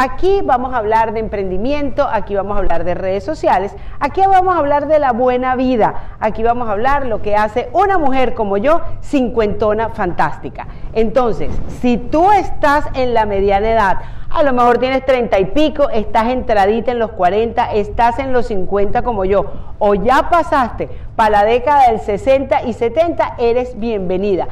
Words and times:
Aquí 0.00 0.42
vamos 0.44 0.72
a 0.72 0.76
hablar 0.76 1.12
de 1.12 1.18
emprendimiento, 1.18 2.06
aquí 2.08 2.36
vamos 2.36 2.54
a 2.54 2.60
hablar 2.60 2.84
de 2.84 2.94
redes 2.94 3.24
sociales, 3.24 3.74
aquí 3.98 4.20
vamos 4.20 4.54
a 4.54 4.60
hablar 4.60 4.86
de 4.86 5.00
la 5.00 5.10
buena 5.10 5.56
vida, 5.56 6.14
aquí 6.20 6.44
vamos 6.44 6.68
a 6.68 6.70
hablar 6.70 7.06
lo 7.06 7.20
que 7.20 7.34
hace 7.34 7.68
una 7.72 7.98
mujer 7.98 8.34
como 8.34 8.58
yo, 8.58 8.80
cincuentona 9.00 9.88
fantástica. 9.88 10.68
Entonces, 10.92 11.50
si 11.80 11.96
tú 11.96 12.30
estás 12.30 12.84
en 12.94 13.12
la 13.12 13.26
mediana 13.26 13.72
edad, 13.72 13.98
a 14.30 14.44
lo 14.44 14.52
mejor 14.52 14.78
tienes 14.78 15.04
treinta 15.04 15.40
y 15.40 15.46
pico, 15.46 15.90
estás 15.90 16.28
entradita 16.28 16.92
en 16.92 17.00
los 17.00 17.10
40, 17.10 17.72
estás 17.72 18.20
en 18.20 18.32
los 18.32 18.46
50 18.46 19.02
como 19.02 19.24
yo, 19.24 19.46
o 19.80 19.96
ya 19.96 20.30
pasaste 20.30 20.88
para 21.16 21.40
la 21.40 21.44
década 21.44 21.90
del 21.90 21.98
60 21.98 22.62
y 22.66 22.72
70, 22.72 23.34
eres 23.36 23.76
bienvenida. 23.76 24.46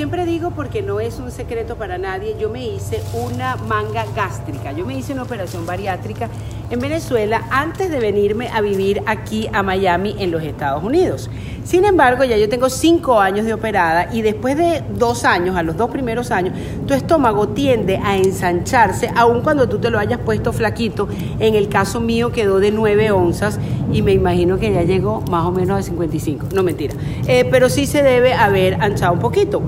Siempre 0.00 0.24
digo, 0.24 0.52
porque 0.52 0.80
no 0.80 0.98
es 0.98 1.18
un 1.18 1.30
secreto 1.30 1.76
para 1.76 1.98
nadie, 1.98 2.34
yo 2.40 2.48
me 2.48 2.66
hice 2.66 3.02
una 3.12 3.56
manga 3.56 4.06
gástrica, 4.16 4.72
yo 4.72 4.86
me 4.86 4.96
hice 4.96 5.12
una 5.12 5.24
operación 5.24 5.66
bariátrica 5.66 6.30
en 6.70 6.80
Venezuela 6.80 7.42
antes 7.50 7.90
de 7.90 7.98
venirme 7.98 8.48
a 8.48 8.62
vivir 8.62 9.02
aquí 9.04 9.50
a 9.52 9.62
Miami 9.62 10.16
en 10.18 10.30
los 10.30 10.42
Estados 10.42 10.82
Unidos. 10.82 11.28
Sin 11.64 11.84
embargo, 11.84 12.24
ya 12.24 12.38
yo 12.38 12.48
tengo 12.48 12.70
cinco 12.70 13.20
años 13.20 13.44
de 13.44 13.52
operada 13.52 14.08
y 14.10 14.22
después 14.22 14.56
de 14.56 14.82
dos 14.96 15.24
años, 15.24 15.54
a 15.54 15.62
los 15.62 15.76
dos 15.76 15.90
primeros 15.90 16.30
años, 16.30 16.54
tu 16.86 16.94
estómago 16.94 17.48
tiende 17.48 18.00
a 18.02 18.16
ensancharse, 18.16 19.10
aun 19.14 19.42
cuando 19.42 19.68
tú 19.68 19.80
te 19.80 19.90
lo 19.90 19.98
hayas 19.98 20.20
puesto 20.20 20.54
flaquito. 20.54 21.10
En 21.40 21.56
el 21.56 21.68
caso 21.68 22.00
mío 22.00 22.32
quedó 22.32 22.58
de 22.58 22.70
9 22.70 23.10
onzas 23.10 23.58
y 23.92 24.00
me 24.00 24.12
imagino 24.12 24.58
que 24.58 24.72
ya 24.72 24.82
llegó 24.82 25.20
más 25.30 25.44
o 25.44 25.52
menos 25.52 25.78
a 25.78 25.82
55. 25.82 26.46
No 26.54 26.62
mentira. 26.62 26.94
Eh, 27.26 27.46
pero 27.50 27.68
sí 27.68 27.86
se 27.86 28.02
debe 28.02 28.32
haber 28.32 28.80
anchado 28.80 29.12
un 29.12 29.18
poquito. 29.18 29.60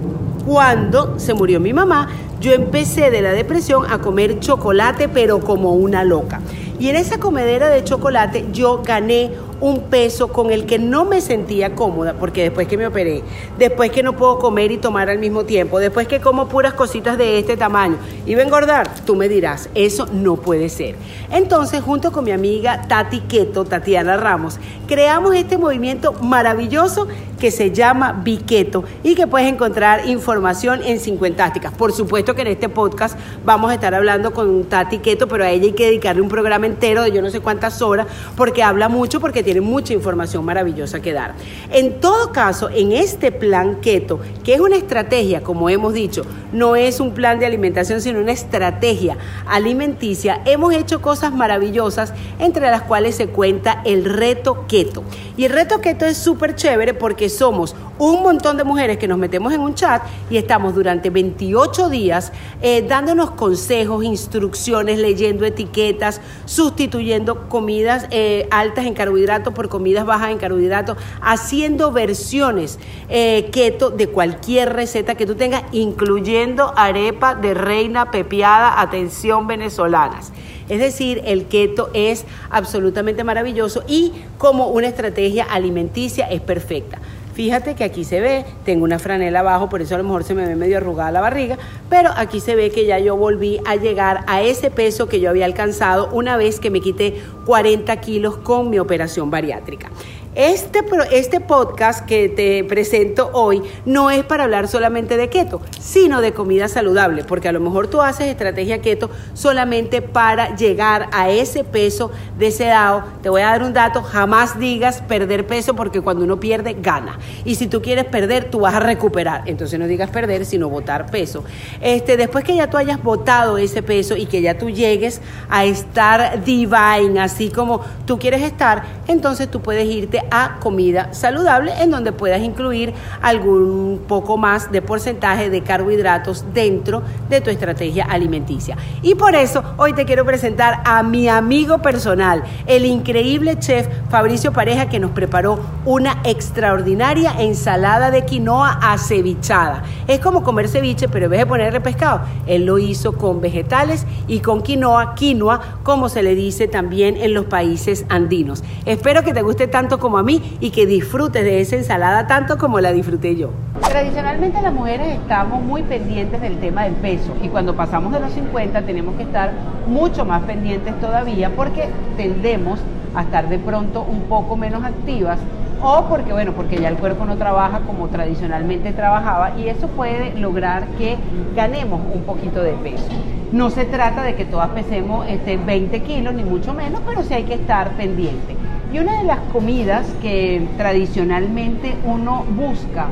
Cuando 0.47 1.19
se 1.21 1.35
murió 1.35 1.61
mi 1.61 1.73
mamá, 1.73 2.09
yo 2.41 2.53
empecé 2.53 3.11
de 3.11 3.23
la 3.23 3.33
depresión 3.33 3.85
a 3.91 3.98
comer 3.98 4.41
chocolate, 4.41 5.09
pero 5.09 5.41
como 5.41 5.75
una 5.75 6.03
loca. 6.03 6.41
Y 6.81 6.89
en 6.89 6.97
esa 6.97 7.21
comedera 7.21 7.69
de 7.69 7.85
chocolate 7.85 8.47
yo 8.53 8.83
gané 8.85 9.31
un 9.62 9.82
peso 9.82 10.27
con 10.27 10.50
el 10.50 10.66
que 10.66 10.80
no 10.80 11.05
me 11.05 11.20
sentía 11.20 11.77
cómoda, 11.77 12.14
porque 12.14 12.42
después 12.42 12.66
que 12.66 12.77
me 12.77 12.84
operé, 12.84 13.22
después 13.58 13.92
que 13.92 14.02
no 14.02 14.16
puedo 14.16 14.41
comer 14.41 14.72
y 14.72 14.77
tomar 14.77 15.08
al 15.08 15.20
mismo 15.20 15.44
tiempo, 15.44 15.78
después 15.78 16.08
que 16.08 16.20
como 16.20 16.48
puras 16.48 16.74
cositas 16.74 17.16
de 17.16 17.38
este 17.38 17.56
tamaño 17.56 17.96
y 18.27 18.34
a 18.34 18.42
engordar, 18.42 18.92
tú 19.06 19.14
me 19.14 19.28
dirás, 19.28 19.68
eso 19.77 20.08
no 20.12 20.34
puede 20.34 20.68
ser. 20.68 20.96
Entonces, 21.30 21.80
junto 21.80 22.10
con 22.10 22.24
mi 22.24 22.33
amiga 22.33 22.88
Tati 22.88 23.20
Keto, 23.20 23.64
Tatiana 23.64 24.16
Ramos, 24.16 24.58
creamos 24.88 25.33
este 25.36 25.56
movimiento 25.58 26.12
maravilloso 26.14 27.06
que 27.38 27.50
se 27.50 27.72
llama 27.72 28.20
Biqueto 28.24 28.84
y 29.02 29.14
que 29.14 29.27
puedes 29.27 29.48
encontrar 29.48 30.08
información 30.08 30.80
en 30.84 31.00
Cincuentásticas. 31.00 31.72
Por 31.72 31.92
supuesto 31.92 32.34
que 32.34 32.42
en 32.42 32.48
este 32.48 32.68
podcast 32.68 33.18
vamos 33.44 33.70
a 33.70 33.74
estar 33.74 33.94
hablando 33.94 34.33
con 34.33 34.64
Tati 34.64 34.98
Keto, 34.98 35.27
pero 35.27 35.44
a 35.44 35.50
ella 35.50 35.64
hay 35.66 35.72
que 35.72 35.86
dedicarle 35.86 36.22
un 36.22 36.28
programa 36.28 36.66
entero 36.66 37.02
de 37.02 37.10
yo 37.10 37.20
no 37.20 37.30
sé 37.30 37.40
cuántas 37.40 37.83
horas 37.83 38.06
porque 38.36 38.62
habla 38.62 38.88
mucho, 38.88 39.20
porque 39.20 39.42
tiene 39.42 39.52
tiene 39.53 39.67
mucha 39.67 39.92
información 39.92 40.47
maravillosa 40.47 41.03
que 41.03 41.12
dar. 41.12 41.34
En 41.70 42.00
todo 42.00 42.33
caso, 42.33 42.70
en 42.70 42.92
este 42.92 43.31
plan 43.31 43.83
keto, 43.83 44.19
que 44.42 44.55
es 44.55 44.61
una 44.61 44.77
estrategia, 44.77 45.42
como 45.42 45.69
hemos 45.69 45.92
dicho, 45.92 46.25
no 46.53 46.75
es 46.75 47.00
un 47.00 47.12
plan 47.12 47.39
de 47.39 47.45
alimentación, 47.45 48.00
sino 48.00 48.19
una 48.19 48.33
estrategia 48.33 49.19
alimenticia, 49.47 50.41
hemos 50.47 50.73
hecho 50.73 51.03
cosas 51.03 51.34
maravillosas, 51.34 52.14
entre 52.39 52.62
las 52.70 52.83
cuales 52.83 53.14
se 53.14 53.27
cuenta 53.27 53.83
el 53.84 54.06
reto 54.06 54.64
keto. 54.67 55.05
Y 55.36 55.47
el 55.47 55.52
reto 55.52 55.80
keto 55.80 56.05
es 56.05 56.19
súper 56.19 56.55
chévere 56.55 56.92
porque 56.92 57.30
somos 57.30 57.75
un 57.98 58.22
montón 58.22 58.56
de 58.56 58.64
mujeres 58.64 58.98
que 58.98 59.08
nos 59.08 59.16
metemos 59.16 59.52
en 59.52 59.61
un 59.61 59.74
chat 59.74 60.02
y 60.28 60.36
estamos 60.36 60.74
durante 60.74 61.08
28 61.08 61.89
días 61.89 62.33
eh, 62.61 62.84
dándonos 62.86 63.30
consejos, 63.30 64.05
instrucciones, 64.05 64.98
leyendo 64.98 65.46
etiquetas, 65.46 66.20
sustituyendo 66.45 67.48
comidas 67.48 68.07
eh, 68.11 68.46
altas 68.51 68.84
en 68.84 68.95
carbohidratos 68.95 69.55
por 69.55 69.68
comidas 69.68 70.05
bajas 70.05 70.30
en 70.30 70.39
carbohidratos, 70.39 70.98
haciendo 71.23 71.92
versiones 71.92 72.78
eh, 73.08 73.48
keto 73.52 73.90
de 73.90 74.08
cualquier 74.08 74.73
receta 74.73 75.14
que 75.14 75.27
tú 75.27 75.34
tengas, 75.34 75.62
incluyendo 75.73 76.74
arepa 76.77 77.34
de 77.34 77.55
reina 77.55 78.11
pepiada, 78.11 78.80
atención 78.80 79.46
venezolanas. 79.46 80.33
Es 80.72 80.78
decir, 80.78 81.20
el 81.27 81.44
keto 81.48 81.90
es 81.92 82.24
absolutamente 82.48 83.24
maravilloso 83.24 83.84
y 83.86 84.10
como 84.38 84.68
una 84.68 84.88
estrategia 84.88 85.44
alimenticia 85.44 86.24
es 86.30 86.40
perfecta. 86.40 86.98
Fíjate 87.34 87.74
que 87.74 87.84
aquí 87.84 88.05
se 88.05 88.22
ve, 88.22 88.46
tengo 88.64 88.84
una 88.84 88.98
franela 88.98 89.40
abajo, 89.40 89.68
por 89.68 89.83
eso 89.83 89.94
a 89.94 89.98
lo 89.98 90.05
mejor 90.05 90.24
se 90.24 90.34
me 90.34 90.46
ve 90.46 90.56
medio 90.56 90.78
arrugada 90.78 91.12
la 91.12 91.20
barriga, 91.20 91.58
pero 91.90 92.08
aquí 92.16 92.40
se 92.40 92.56
ve 92.56 92.70
que 92.70 92.86
ya 92.86 92.98
yo 92.98 93.18
volví 93.18 93.60
a 93.66 93.77
llegar 93.77 94.24
a 94.27 94.40
ese 94.40 94.70
peso 94.70 95.10
que 95.10 95.20
yo 95.20 95.28
había 95.28 95.44
alcanzado 95.44 96.08
una 96.10 96.38
vez 96.38 96.58
que 96.58 96.70
me 96.70 96.80
quité 96.80 97.20
40 97.44 97.94
kilos 98.00 98.39
con 98.39 98.70
mi 98.70 98.78
operación 98.78 99.30
bariátrica. 99.30 99.90
Este, 100.35 100.81
este 101.11 101.41
podcast 101.41 102.07
que 102.07 102.31
te 102.31 102.65
presento 102.65 103.29
hoy 103.35 103.63
no 103.85 104.11
es 104.11 104.25
para 104.25 104.45
hablar 104.45 104.67
solamente 104.67 105.19
de 105.19 105.29
keto, 105.29 105.61
sino 105.79 106.23
de 106.23 106.33
comida 106.33 106.69
saludable, 106.69 107.23
porque 107.23 107.48
a 107.48 107.53
lo 107.53 107.61
mejor 107.61 107.89
tú 107.89 108.01
haces 108.01 108.29
estrategia 108.29 108.81
keto 108.81 109.11
solamente 109.35 110.01
para 110.01 110.57
llegar 110.57 111.11
a 111.13 111.29
ese 111.29 111.65
peso 111.65 112.11
deseado. 112.39 113.05
Te 113.23 113.29
voy 113.29 113.43
a 113.43 113.48
dar 113.48 113.63
un 113.63 113.75
dato, 113.75 114.03
jamás 114.03 114.59
digas 114.59 115.03
perder 115.07 115.47
peso 115.47 115.77
porque 115.77 116.01
cuando 116.01 116.25
uno 116.25 116.41
pierde, 116.41 116.79
gana. 116.81 117.19
Y 117.45 117.57
si 117.57 117.67
tú 117.67 117.83
quieres 117.83 118.07
perder, 118.07 118.51
tú 118.51 118.61
vas 118.61 118.75
a 118.75 118.81
recuperar. 118.81 119.43
Entonces 119.45 119.79
no 119.79 119.87
digas 119.87 120.09
perder, 120.09 120.47
sino 120.47 120.70
botar 120.70 121.11
peso. 121.11 121.45
Este, 121.83 122.17
después 122.17 122.43
que 122.43 122.57
ya 122.57 122.70
tú 122.70 122.79
hayas 122.79 123.03
botado 123.03 123.59
ese 123.59 123.83
peso 123.83 124.17
y 124.17 124.25
que 124.25 124.41
ya 124.41 124.57
tú 124.57 124.70
llegues 124.70 125.20
a 125.51 125.67
estar 125.67 126.43
divine, 126.43 127.20
así 127.20 127.51
como 127.51 127.83
tú 128.06 128.19
quieres 128.19 128.41
estar, 128.41 128.85
entonces 129.09 129.50
tú 129.50 129.61
puedes 129.61 129.87
irte 129.87 130.21
a 130.31 130.58
comida 130.60 131.12
saludable 131.12 131.72
en 131.81 131.90
donde 131.90 132.12
puedas 132.12 132.40
incluir 132.40 132.94
algún 133.20 134.02
poco 134.06 134.37
más 134.37 134.70
de 134.70 134.82
porcentaje 134.82 135.50
de 135.50 135.62
carbohidratos 135.62 136.44
dentro 136.52 137.02
de 137.28 137.40
tu 137.40 137.50
estrategia 137.50 138.05
alimenticia. 138.05 138.76
Y 139.02 139.14
por 139.14 139.34
eso 139.34 139.62
hoy 139.76 139.93
te 139.93 140.05
quiero 140.05 140.25
presentar 140.25 140.82
a 140.84 141.02
mi 141.02 141.28
amigo 141.28 141.78
personal, 141.78 142.43
el 142.66 142.84
increíble 142.84 143.58
chef 143.58 143.88
Fabricio 144.10 144.52
Pareja 144.52 144.88
que 144.88 145.00
nos 145.00 145.12
preparó 145.12 145.58
una 145.84 146.19
extraordinaria 146.25 147.32
ensalada 147.38 148.10
de 148.10 148.25
quinoa 148.25 148.78
acevichada. 148.82 149.82
Es 150.06 150.20
como 150.20 150.43
comer 150.43 150.69
ceviche, 150.69 151.08
pero 151.08 151.26
en 151.26 151.31
vez 151.32 151.40
de 151.40 151.46
ponerle 151.46 151.81
pescado, 151.81 152.22
él 152.46 152.66
lo 152.66 152.78
hizo 152.78 153.12
con 153.16 153.40
vegetales 153.40 154.06
y 154.28 154.40
con 154.40 154.62
quinoa, 154.62 155.14
quinoa, 155.14 155.78
como 155.82 156.08
se 156.08 156.22
le 156.22 156.34
dice 156.34 156.69
también 156.69 157.16
en 157.16 157.34
los 157.34 157.46
países 157.46 158.04
andinos. 158.08 158.62
Espero 158.84 159.22
que 159.22 159.32
te 159.32 159.43
guste 159.43 159.66
tanto 159.66 159.99
como 159.99 160.12
a 160.19 160.23
mí 160.23 160.56
y 160.61 160.70
que 160.70 160.87
disfrutes 160.87 161.44
de 161.44 161.61
esa 161.61 161.76
ensalada 161.76 162.26
tanto 162.26 162.58
como 162.58 162.81
la 162.81 162.93
disfruté 162.93 163.37
yo. 163.37 163.50
Tradicionalmente 163.88 164.61
las 164.62 164.73
mujeres 164.73 165.08
estamos 165.08 165.62
muy 165.62 165.82
pendientes 165.82 166.40
del 166.40 166.58
tema 166.58 166.84
del 166.84 166.94
peso 166.94 167.34
y 167.43 167.49
cuando 167.49 167.75
pasamos 167.75 168.12
de 168.12 168.20
los 168.20 168.32
50 168.32 168.82
tenemos 168.82 169.17
que 169.17 169.22
estar 169.25 169.52
mucho 169.87 170.25
más 170.25 170.43
pendientes 170.43 170.99
todavía 171.00 171.50
porque 171.55 171.88
tendemos 172.17 172.81
a 173.14 173.22
estar 173.22 173.49
de 173.49 173.58
pronto 173.58 174.02
un 174.02 174.22
poco 174.22 174.56
menos 174.56 174.84
activas 174.84 175.38
o 175.82 176.05
porque 176.08 176.32
bueno, 176.32 176.52
porque 176.52 176.81
ya 176.81 176.88
el 176.88 176.96
cuerpo 176.96 177.25
no 177.25 177.37
trabaja 177.37 177.81
como 177.81 178.08
tradicionalmente 178.08 178.93
trabajaba 178.93 179.58
y 179.58 179.69
eso 179.69 179.88
puede 179.88 180.32
lograr 180.38 180.87
que 180.99 181.17
ganemos 181.56 182.00
un 182.14 182.22
poquito 182.22 182.62
de 182.62 182.72
peso. 182.75 183.08
No 183.50 183.69
se 183.69 183.84
trata 183.84 184.22
de 184.22 184.34
que 184.34 184.44
todas 184.44 184.70
pesemos 184.70 185.26
este, 185.28 185.56
20 185.56 186.00
kilos, 186.02 186.32
ni 186.34 186.44
mucho 186.44 186.72
menos, 186.72 187.02
pero 187.06 187.22
sí 187.22 187.34
hay 187.34 187.43
que 187.43 187.55
estar 187.55 187.90
pendiente. 187.96 188.56
Y 188.93 188.99
una 188.99 189.17
de 189.19 189.25
las 189.25 189.38
comidas 189.53 190.06
que 190.20 190.69
tradicionalmente 190.76 191.94
uno 192.05 192.44
busca 192.50 193.06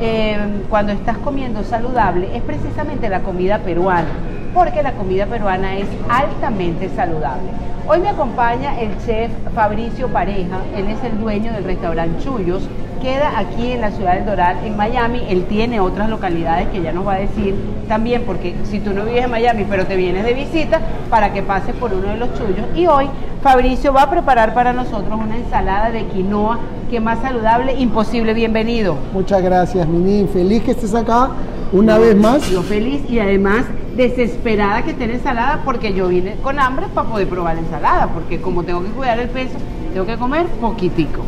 eh, 0.00 0.38
cuando 0.70 0.92
estás 0.92 1.18
comiendo 1.18 1.64
saludable 1.64 2.36
es 2.36 2.42
precisamente 2.42 3.08
la 3.08 3.20
comida 3.20 3.58
peruana, 3.58 4.10
porque 4.54 4.84
la 4.84 4.92
comida 4.92 5.26
peruana 5.26 5.76
es 5.76 5.88
altamente 6.08 6.88
saludable. 6.90 7.48
Hoy 7.88 7.98
me 7.98 8.10
acompaña 8.10 8.80
el 8.80 8.96
chef 9.04 9.32
Fabricio 9.56 10.06
Pareja, 10.06 10.58
él 10.76 10.86
es 10.86 11.02
el 11.02 11.18
dueño 11.18 11.52
del 11.52 11.64
restaurante 11.64 12.22
Chuyos, 12.22 12.68
queda 13.04 13.38
aquí 13.38 13.72
en 13.72 13.82
la 13.82 13.90
ciudad 13.90 14.14
del 14.14 14.24
Doral, 14.24 14.64
en 14.64 14.78
Miami, 14.78 15.22
él 15.28 15.44
tiene 15.44 15.78
otras 15.78 16.08
localidades 16.08 16.68
que 16.68 16.80
ya 16.80 16.90
nos 16.90 17.06
va 17.06 17.16
a 17.16 17.18
decir 17.18 17.54
también, 17.86 18.22
porque 18.24 18.54
si 18.64 18.80
tú 18.80 18.94
no 18.94 19.04
vives 19.04 19.24
en 19.24 19.30
Miami, 19.30 19.66
pero 19.68 19.84
te 19.84 19.94
vienes 19.94 20.24
de 20.24 20.32
visita, 20.32 20.80
para 21.10 21.34
que 21.34 21.42
pases 21.42 21.74
por 21.74 21.92
uno 21.92 22.08
de 22.08 22.16
los 22.16 22.32
Chuyos. 22.32 22.50
Y 22.74 22.86
hoy 22.86 23.10
Fabricio 23.42 23.92
va 23.92 24.04
a 24.04 24.10
preparar 24.10 24.54
para 24.54 24.72
nosotros 24.72 25.20
una 25.22 25.36
ensalada 25.36 25.90
de 25.90 26.06
quinoa 26.06 26.58
que 26.90 26.98
más 26.98 27.20
saludable, 27.20 27.74
imposible. 27.74 28.32
Bienvenido. 28.32 28.96
Muchas 29.12 29.42
gracias, 29.42 29.86
Mini. 29.86 30.26
Feliz 30.26 30.62
que 30.62 30.70
estés 30.70 30.94
acá 30.94 31.28
una 31.72 31.98
vez 31.98 32.16
más. 32.16 32.50
Yo 32.50 32.62
feliz 32.62 33.02
y 33.10 33.18
además 33.18 33.66
desesperada 33.94 34.82
que 34.82 34.92
esté 34.92 35.04
ensalada 35.04 35.60
porque 35.62 35.92
yo 35.92 36.08
vine 36.08 36.36
con 36.42 36.58
hambre 36.58 36.86
para 36.94 37.06
poder 37.06 37.28
probar 37.28 37.58
ensalada, 37.58 38.06
porque 38.06 38.40
como 38.40 38.62
tengo 38.62 38.82
que 38.82 38.88
cuidar 38.88 39.18
el 39.18 39.28
peso, 39.28 39.58
Tengo 39.92 40.06
que 40.06 40.16
comer 40.16 40.46
poquitico. 40.60 41.20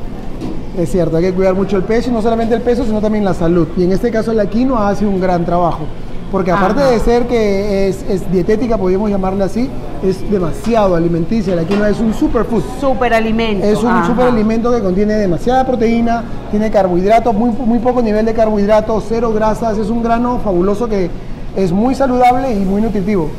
Es 0.76 0.90
cierto, 0.90 1.16
hay 1.16 1.24
que 1.24 1.32
cuidar 1.32 1.54
mucho 1.54 1.76
el 1.76 1.84
peso 1.84 2.10
y 2.10 2.12
no 2.12 2.20
solamente 2.20 2.54
el 2.54 2.60
peso, 2.60 2.84
sino 2.84 3.00
también 3.00 3.24
la 3.24 3.32
salud. 3.32 3.68
Y 3.76 3.84
en 3.84 3.92
este 3.92 4.10
caso 4.10 4.32
la 4.34 4.46
quinoa 4.46 4.88
hace 4.88 5.06
un 5.06 5.20
gran 5.20 5.44
trabajo. 5.44 5.84
Porque 6.30 6.50
aparte 6.50 6.82
Ajá. 6.82 6.90
de 6.90 6.98
ser 7.00 7.26
que 7.26 7.88
es, 7.88 8.04
es 8.10 8.30
dietética, 8.30 8.76
podríamos 8.76 9.08
llamarle 9.08 9.44
así, 9.44 9.70
es 10.02 10.28
demasiado 10.30 10.94
alimenticia. 10.96 11.54
La 11.54 11.64
quinoa 11.64 11.88
es 11.88 12.00
un 12.00 12.12
superfood. 12.12 12.62
Superalimento. 12.80 13.64
Es 13.64 13.82
un 13.82 13.88
ajá. 13.88 14.08
superalimento 14.08 14.70
que 14.72 14.80
contiene 14.80 15.14
demasiada 15.14 15.64
proteína, 15.66 16.24
tiene 16.50 16.70
carbohidratos, 16.70 17.32
muy, 17.32 17.50
muy 17.50 17.78
poco 17.78 18.02
nivel 18.02 18.26
de 18.26 18.34
carbohidratos, 18.34 19.04
cero 19.08 19.32
grasas. 19.32 19.78
Es 19.78 19.88
un 19.88 20.02
grano 20.02 20.40
fabuloso 20.44 20.88
que 20.88 21.08
es 21.56 21.72
muy 21.72 21.94
saludable 21.94 22.52
y 22.52 22.64
muy 22.64 22.82
nutritivo. 22.82 23.30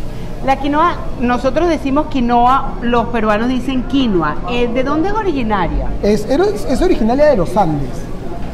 La 0.45 0.57
quinoa, 0.57 0.95
nosotros 1.19 1.67
decimos 1.67 2.07
quinoa, 2.07 2.75
los 2.81 3.07
peruanos 3.07 3.49
dicen 3.49 3.83
quinoa. 3.83 4.35
Eh, 4.51 4.67
¿De 4.73 4.83
dónde 4.83 5.09
es 5.09 5.15
originaria? 5.15 5.89
Es, 6.03 6.25
es 6.25 6.81
originaria 6.81 7.25
de 7.25 7.37
los 7.37 7.55
Andes. 7.57 7.89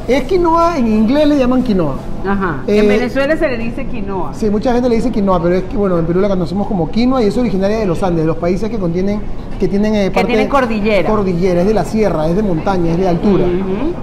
Es 0.07 0.23
quinoa, 0.23 0.77
en 0.77 0.87
inglés 0.87 1.27
le 1.27 1.37
llaman 1.37 1.63
quinoa. 1.63 1.95
Ajá. 2.27 2.63
Eh, 2.67 2.79
en 2.79 2.87
Venezuela 2.87 3.37
se 3.37 3.47
le 3.47 3.57
dice 3.57 3.85
quinoa. 3.85 4.33
Sí, 4.33 4.49
mucha 4.49 4.73
gente 4.73 4.89
le 4.89 4.95
dice 4.95 5.11
quinoa, 5.11 5.41
pero 5.41 5.55
es 5.55 5.63
que, 5.63 5.77
bueno, 5.77 5.99
en 5.99 6.05
Perú 6.05 6.19
la 6.19 6.29
conocemos 6.29 6.67
como 6.67 6.89
quinoa 6.89 7.21
y 7.23 7.27
es 7.27 7.37
originaria 7.37 7.79
de 7.79 7.85
los 7.85 8.01
Andes, 8.01 8.23
de 8.23 8.27
los 8.27 8.37
países 8.37 8.69
que 8.69 8.77
contienen, 8.77 9.21
que 9.59 9.67
tienen 9.67 9.95
eh, 9.95 10.11
Que 10.11 10.23
tienen 10.23 10.49
cordillera. 10.49 11.09
Cordillera, 11.09 11.61
es 11.61 11.67
de 11.67 11.73
la 11.73 11.85
sierra, 11.85 12.27
es 12.27 12.35
de 12.35 12.43
montaña, 12.43 12.91
es 12.91 12.97
de 12.97 13.07
altura. 13.07 13.45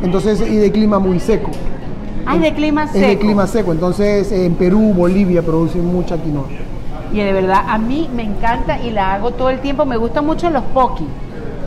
Entonces, 0.03 0.41
y 0.41 0.57
de 0.57 0.71
clima 0.71 0.99
muy 0.99 1.19
seco. 1.19 1.51
Ay, 2.25 2.39
de 2.39 2.55
clima 2.55 2.87
seco. 2.87 2.99
Es 2.99 3.07
de 3.09 3.19
clima 3.19 3.47
seco. 3.47 3.73
Entonces, 3.73 4.31
en 4.33 4.55
Perú, 4.55 4.93
Bolivia 4.95 5.43
producen 5.43 5.85
mucha 5.87 6.17
quinoa. 6.17 6.45
Y 7.13 7.19
de 7.19 7.33
verdad, 7.33 7.65
a 7.69 7.79
mí 7.79 8.09
me 8.15 8.23
encanta 8.23 8.79
y 8.79 8.91
la 8.91 9.15
hago 9.15 9.33
todo 9.33 9.51
el 9.51 9.61
tiempo. 9.61 9.85
Me 9.85 9.97
gustan 9.97 10.25
mucho 10.27 10.49
los 10.51 10.63
poki. 10.65 11.07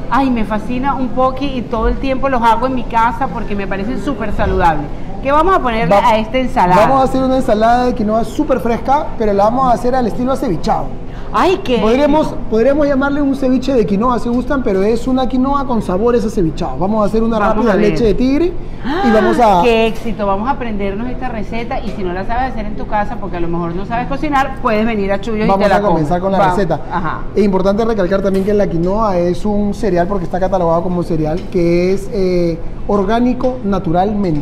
Ay, 0.10 0.30
me 0.30 0.46
fascina 0.46 0.96
un 0.96 1.10
poki 1.10 1.46
y 1.46 1.62
todo 1.64 1.88
el 1.88 1.98
tiempo 1.98 2.30
los 2.30 2.42
hago 2.42 2.68
en 2.68 2.76
mi 2.76 2.84
casa 2.84 3.28
porque 3.28 3.56
me 3.56 3.68
parecen 3.68 4.02
súper 4.04 4.34
saludables. 4.34 4.86
¿Qué 5.22 5.32
vamos 5.32 5.56
a 5.56 5.60
ponerle 5.60 5.96
Va- 5.96 6.08
a 6.08 6.18
esta 6.18 6.38
ensalada? 6.38 6.82
Vamos 6.86 7.02
a 7.02 7.04
hacer 7.06 7.24
una 7.24 7.38
ensalada 7.38 7.86
de 7.86 7.96
quinoa 7.96 8.24
súper 8.24 8.60
fresca, 8.60 9.08
pero 9.18 9.34
la 9.34 9.46
vamos 9.46 9.70
a 9.70 9.74
hacer 9.74 9.96
al 9.96 10.06
estilo 10.08 10.34
acevichado. 10.34 10.86
Ay, 11.36 11.60
qué. 11.64 11.80
Podríamos, 11.80 12.36
podríamos 12.50 12.88
llamarle 12.88 13.22
un 13.22 13.36
ceviche 13.36 13.74
de 13.74 13.86
quinoa 13.86 14.20
si 14.20 14.30
gustan, 14.30 14.62
pero 14.64 14.84
es 14.84 15.08
una 15.08 15.28
quinoa 15.28 15.66
con 15.66 15.82
sabores 15.82 16.24
acevichados. 16.24 16.78
Vamos 16.80 17.02
a 17.04 17.08
hacer 17.08 17.24
una 17.24 17.40
Vamos 17.40 17.66
rápida 17.66 17.76
leche 17.76 18.04
de 18.06 18.14
tigre 18.14 18.46
y 18.48 18.54
¡Ah! 18.86 19.12
vamos 19.14 19.40
a... 19.40 19.64
¡Qué 19.64 19.88
éxito! 19.88 20.28
Vamos 20.28 20.48
a 20.48 20.52
aprendernos 20.52 21.10
esta 21.10 21.30
receta 21.30 21.80
y 21.80 21.90
si 21.90 22.04
no 22.04 22.14
la 22.14 22.26
sabes 22.26 22.52
hacer 22.52 22.66
en 22.68 22.76
tu 22.76 22.86
casa 22.86 23.18
porque 23.20 23.38
a 23.38 23.40
lo 23.40 23.48
mejor 23.48 23.74
no 23.76 23.86
sabes 23.86 24.08
cocinar, 24.08 24.58
puedes 24.62 24.86
venir 24.86 25.12
a 25.12 25.20
Chuyo 25.22 25.44
y 25.46 25.48
Vamos 25.48 25.64
te 25.64 25.70
la 25.70 25.78
a 25.78 25.82
comenzar 25.82 26.22
con 26.22 26.32
la 26.32 26.50
receta. 26.52 26.82
Ajá. 26.92 27.22
Es 27.36 27.44
importante 27.44 27.84
recalcar 27.84 28.22
también 28.22 28.46
que 28.46 28.54
la 28.54 28.68
quinoa 28.68 29.18
es 29.18 29.44
un 29.44 29.74
cereal 29.74 30.08
porque 30.08 30.26
está 30.26 30.40
catalogado 30.40 30.84
como 30.84 31.02
cereal 31.02 31.42
que 31.52 31.94
es 31.94 32.10
eh, 32.14 32.60
orgánico 32.88 33.58
naturalmente. 33.64 34.42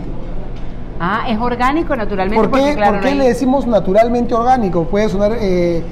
Ah, 1.00 1.24
es 1.28 1.40
orgánico 1.40 1.96
naturalmente 1.96 2.36
¿Por 2.40 2.52
porque 2.52 2.66
qué, 2.72 2.76
claro, 2.76 2.92
por 2.94 3.00
qué 3.02 3.06
no 3.08 3.12
hay- 3.14 3.18
le 3.20 3.28
decimos 3.30 3.66
naturalmente 3.66 4.36
orgánico? 4.36 4.84
Puede 4.84 5.10
sonar, 5.10 5.32
eh, 5.40 5.84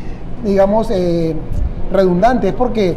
digamos, 0.44 0.90
eh, 0.92 1.36
redundante. 1.92 2.50
Es 2.50 2.54
porque 2.54 2.96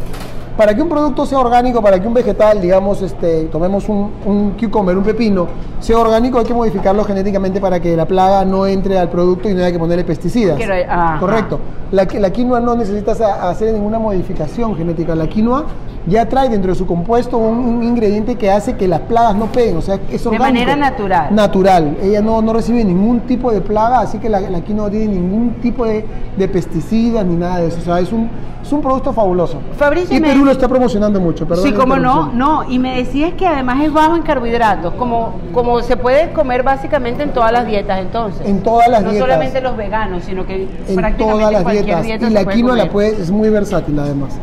para 0.57 0.75
que 0.75 0.81
un 0.81 0.89
producto 0.89 1.25
sea 1.25 1.39
orgánico, 1.39 1.81
para 1.81 1.99
que 1.99 2.07
un 2.07 2.13
vegetal, 2.13 2.61
digamos, 2.61 3.01
este, 3.01 3.45
tomemos 3.45 3.89
un, 3.89 4.11
un 4.25 4.51
cucumber, 4.51 4.95
un 4.97 5.03
pepino, 5.03 5.47
sea 5.79 5.97
orgánico, 5.97 6.37
hay 6.37 6.45
que 6.45 6.53
modificarlo 6.53 7.03
genéticamente 7.03 7.59
para 7.59 7.79
que 7.79 7.95
la 7.97 8.05
plaga 8.05 8.45
no 8.45 8.67
entre 8.67 8.99
al 8.99 9.09
producto 9.09 9.49
y 9.49 9.53
no 9.53 9.61
haya 9.61 9.71
que 9.71 9.79
ponerle 9.79 10.03
pesticidas. 10.03 10.57
Quiero-. 10.57 10.75
Correcto. 11.19 11.59
La, 11.91 12.05
la 12.05 12.29
quinoa 12.31 12.59
no 12.59 12.75
necesitas 12.75 13.19
hacer 13.21 13.73
ninguna 13.73 13.99
modificación 13.99 14.75
genética. 14.75 15.15
La 15.15 15.27
quinoa 15.27 15.65
ya 16.05 16.27
trae 16.27 16.49
dentro 16.49 16.71
de 16.71 16.77
su 16.77 16.85
compuesto 16.85 17.37
un, 17.37 17.57
un 17.59 17.83
ingrediente 17.83 18.35
que 18.35 18.51
hace 18.51 18.75
que 18.75 18.87
las 18.87 19.01
plagas 19.01 19.35
no 19.35 19.45
peguen. 19.45 19.77
O 19.77 19.81
sea, 19.81 19.95
es 19.95 20.23
De 20.23 20.29
orgánico. 20.29 20.43
manera 20.43 20.75
natural. 20.75 21.27
Natural. 21.33 21.97
Ella 22.01 22.21
no, 22.21 22.41
no 22.41 22.53
recibe 22.53 22.83
ningún 22.83 23.21
tipo 23.21 23.51
de 23.51 23.61
plaga, 23.61 24.01
así 24.01 24.17
que 24.19 24.29
la, 24.29 24.39
la 24.41 24.61
quinoa 24.61 24.85
no 24.85 24.91
tiene 24.91 25.07
ningún 25.15 25.55
tipo 25.61 25.85
de, 25.85 26.05
de 26.37 26.47
pesticidas 26.47 27.25
ni 27.25 27.35
nada 27.35 27.57
de 27.59 27.67
eso. 27.67 27.77
O 27.79 27.83
sea, 27.83 27.99
es 27.99 28.11
un, 28.11 28.29
es 28.61 28.71
un 28.71 28.81
producto 28.81 29.13
fabuloso. 29.13 29.59
Fabricio, 29.77 30.17
y 30.17 30.19
me- 30.19 30.27
Perú 30.29 30.45
lo 30.45 30.51
está 30.51 30.67
promocionando 30.67 31.19
mucho, 31.21 31.47
perdón. 31.47 31.65
Sí, 31.65 31.71
como 31.73 31.95
no, 31.97 32.31
no. 32.33 32.63
Y 32.69 32.79
me 32.79 32.97
decías 32.97 33.33
que 33.33 33.47
además 33.47 33.81
es 33.83 33.93
bajo 33.93 34.15
en 34.15 34.23
carbohidratos, 34.23 34.93
como, 34.95 35.33
como 35.53 35.81
se 35.81 35.95
puede 35.97 36.31
comer 36.33 36.63
básicamente 36.63 37.23
en 37.23 37.31
todas 37.31 37.51
las 37.51 37.65
dietas 37.65 37.99
entonces. 38.01 38.45
En 38.47 38.61
todas 38.61 38.87
las 38.89 39.03
no 39.03 39.11
dietas. 39.11 39.29
solamente 39.29 39.61
los 39.61 39.77
veganos, 39.77 40.23
sino 40.23 40.45
que 40.45 40.63
en 40.63 40.95
prácticamente 40.95 41.23
todas 41.23 41.51
las 41.53 41.63
cualquier 41.63 41.85
dietas. 41.85 42.03
dieta 42.03 42.27
y 42.29 42.33
la 42.33 42.45
quinoa 42.45 42.75
la 42.75 42.89
puede, 42.89 43.21
es 43.21 43.31
muy 43.31 43.49
versátil 43.49 43.97
además. 43.99 44.37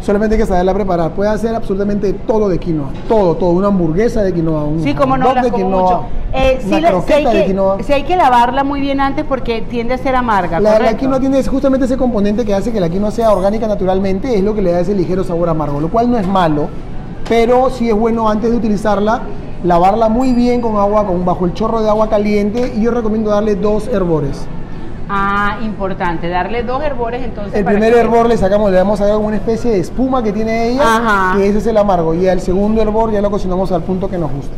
Solamente 0.00 0.36
hay 0.36 0.40
que 0.42 0.46
saberla 0.46 0.72
preparar. 0.74 1.10
Puede 1.12 1.30
hacer 1.30 1.54
absolutamente 1.54 2.12
todo 2.12 2.48
de 2.48 2.58
quinoa. 2.58 2.88
Todo, 3.08 3.34
todo. 3.36 3.50
Una 3.50 3.66
hamburguesa 3.68 4.22
de 4.22 4.32
quinoa. 4.32 4.64
Un 4.64 4.82
Sí, 4.82 4.94
como 4.94 5.16
no, 5.18 5.34
de 5.34 5.50
quinoa, 5.50 5.82
mucho. 5.82 6.02
Eh, 6.32 6.58
sí, 6.62 6.68
una 6.74 6.80
la- 6.80 6.88
sí 6.88 7.12
hay 7.12 7.22
croqueta 7.24 7.30
de 7.30 7.40
que, 7.40 7.46
quinoa. 7.46 7.76
sí 7.82 7.92
hay 7.92 8.02
que 8.04 8.16
lavarla 8.16 8.62
muy 8.64 8.80
bien 8.80 9.00
antes 9.00 9.24
porque 9.24 9.62
tiende 9.62 9.94
a 9.94 9.98
ser 9.98 10.14
amarga, 10.14 10.60
La, 10.60 10.78
la 10.78 10.96
quinoa 10.96 11.18
tiene 11.18 11.42
justamente 11.42 11.86
ese 11.86 11.96
componente 11.96 12.44
que 12.44 12.54
hace 12.54 12.70
que 12.70 12.80
la 12.80 12.88
quinoa 12.88 13.10
sea 13.10 13.32
orgánica 13.32 13.66
naturalmente, 13.66 14.36
es 14.36 14.44
lo 14.44 14.54
que 14.54 14.62
le 14.62 14.72
da 14.72 14.80
ese 14.80 14.94
ligero 14.94 15.24
sabor 15.24 15.48
amargo, 15.48 15.80
lo 15.80 15.88
cual 15.88 16.10
no 16.10 16.18
es 16.18 16.26
malo, 16.28 16.68
pero 17.28 17.70
sí 17.70 17.88
es 17.88 17.94
bueno 17.94 18.28
antes 18.28 18.50
de 18.50 18.56
utilizarla, 18.56 19.22
lavarla 19.64 20.08
muy 20.08 20.32
bien 20.32 20.60
con 20.60 20.76
agua, 20.76 21.06
con, 21.06 21.24
bajo 21.24 21.44
el 21.46 21.54
chorro 21.54 21.82
de 21.82 21.88
agua 21.88 22.08
caliente 22.08 22.72
y 22.76 22.82
yo 22.82 22.90
recomiendo 22.90 23.30
darle 23.30 23.56
dos 23.56 23.88
hervores. 23.88 24.46
Ah, 25.08 25.58
importante, 25.62 26.28
darle 26.28 26.62
dos 26.62 26.82
hervores 26.82 27.22
entonces. 27.22 27.54
El 27.54 27.64
primer 27.64 27.92
que- 27.94 28.00
hervor 28.00 28.26
le 28.26 28.36
sacamos, 28.36 28.70
le 28.70 28.76
damos 28.76 29.00
a 29.00 29.16
una 29.16 29.36
especie 29.36 29.70
de 29.72 29.78
espuma 29.80 30.22
que 30.22 30.32
tiene 30.32 30.68
ella, 30.68 30.82
Ajá. 30.82 31.36
que 31.38 31.48
ese 31.48 31.58
es 31.58 31.66
el 31.66 31.76
amargo, 31.78 32.12
y 32.14 32.28
al 32.28 32.40
segundo 32.40 32.82
hervor 32.82 33.10
ya 33.10 33.20
lo 33.22 33.30
cocinamos 33.30 33.72
al 33.72 33.82
punto 33.82 34.08
que 34.10 34.18
nos 34.18 34.30
gusta. 34.30 34.54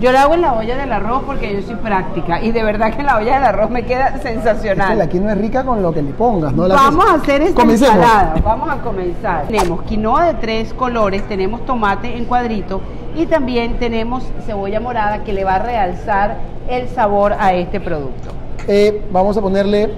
Yo 0.00 0.10
la 0.12 0.22
hago 0.22 0.32
en 0.32 0.40
la 0.40 0.54
olla 0.54 0.78
del 0.78 0.90
arroz 0.90 1.24
porque 1.26 1.52
yo 1.54 1.60
soy 1.60 1.74
práctica 1.74 2.40
y 2.40 2.52
de 2.52 2.62
verdad 2.64 2.94
que 2.94 3.02
la 3.02 3.16
olla 3.18 3.34
del 3.34 3.44
arroz 3.44 3.68
me 3.68 3.82
queda 3.84 4.16
sensacional. 4.22 4.96
la 4.96 5.06
quinoa 5.06 5.32
es 5.32 5.38
rica 5.38 5.62
con 5.62 5.82
lo 5.82 5.92
que 5.92 6.00
le 6.00 6.12
pongas, 6.12 6.54
¿no? 6.54 6.66
La 6.66 6.74
Vamos 6.74 7.04
que- 7.04 7.10
a 7.10 7.14
hacer 7.16 7.42
esta 7.42 7.60
Comencemos. 7.60 7.96
ensalada, 7.96 8.34
vamos 8.42 8.70
a 8.70 8.76
comenzar. 8.78 9.42
Tenemos 9.48 9.82
quinoa 9.82 10.24
de 10.24 10.34
tres 10.40 10.72
colores, 10.72 11.22
tenemos 11.28 11.66
tomate 11.66 12.16
en 12.16 12.24
cuadrito 12.24 12.80
y 13.14 13.26
también 13.26 13.78
tenemos 13.78 14.24
cebolla 14.46 14.80
morada 14.80 15.22
que 15.22 15.34
le 15.34 15.44
va 15.44 15.56
a 15.56 15.58
realzar 15.58 16.36
el 16.66 16.88
sabor 16.88 17.34
a 17.38 17.52
este 17.52 17.78
producto. 17.78 18.30
Eh, 18.68 19.02
vamos 19.12 19.36
a 19.36 19.40
ponerle 19.40 19.88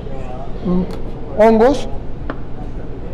mm, 0.65 1.41
hongos, 1.43 1.89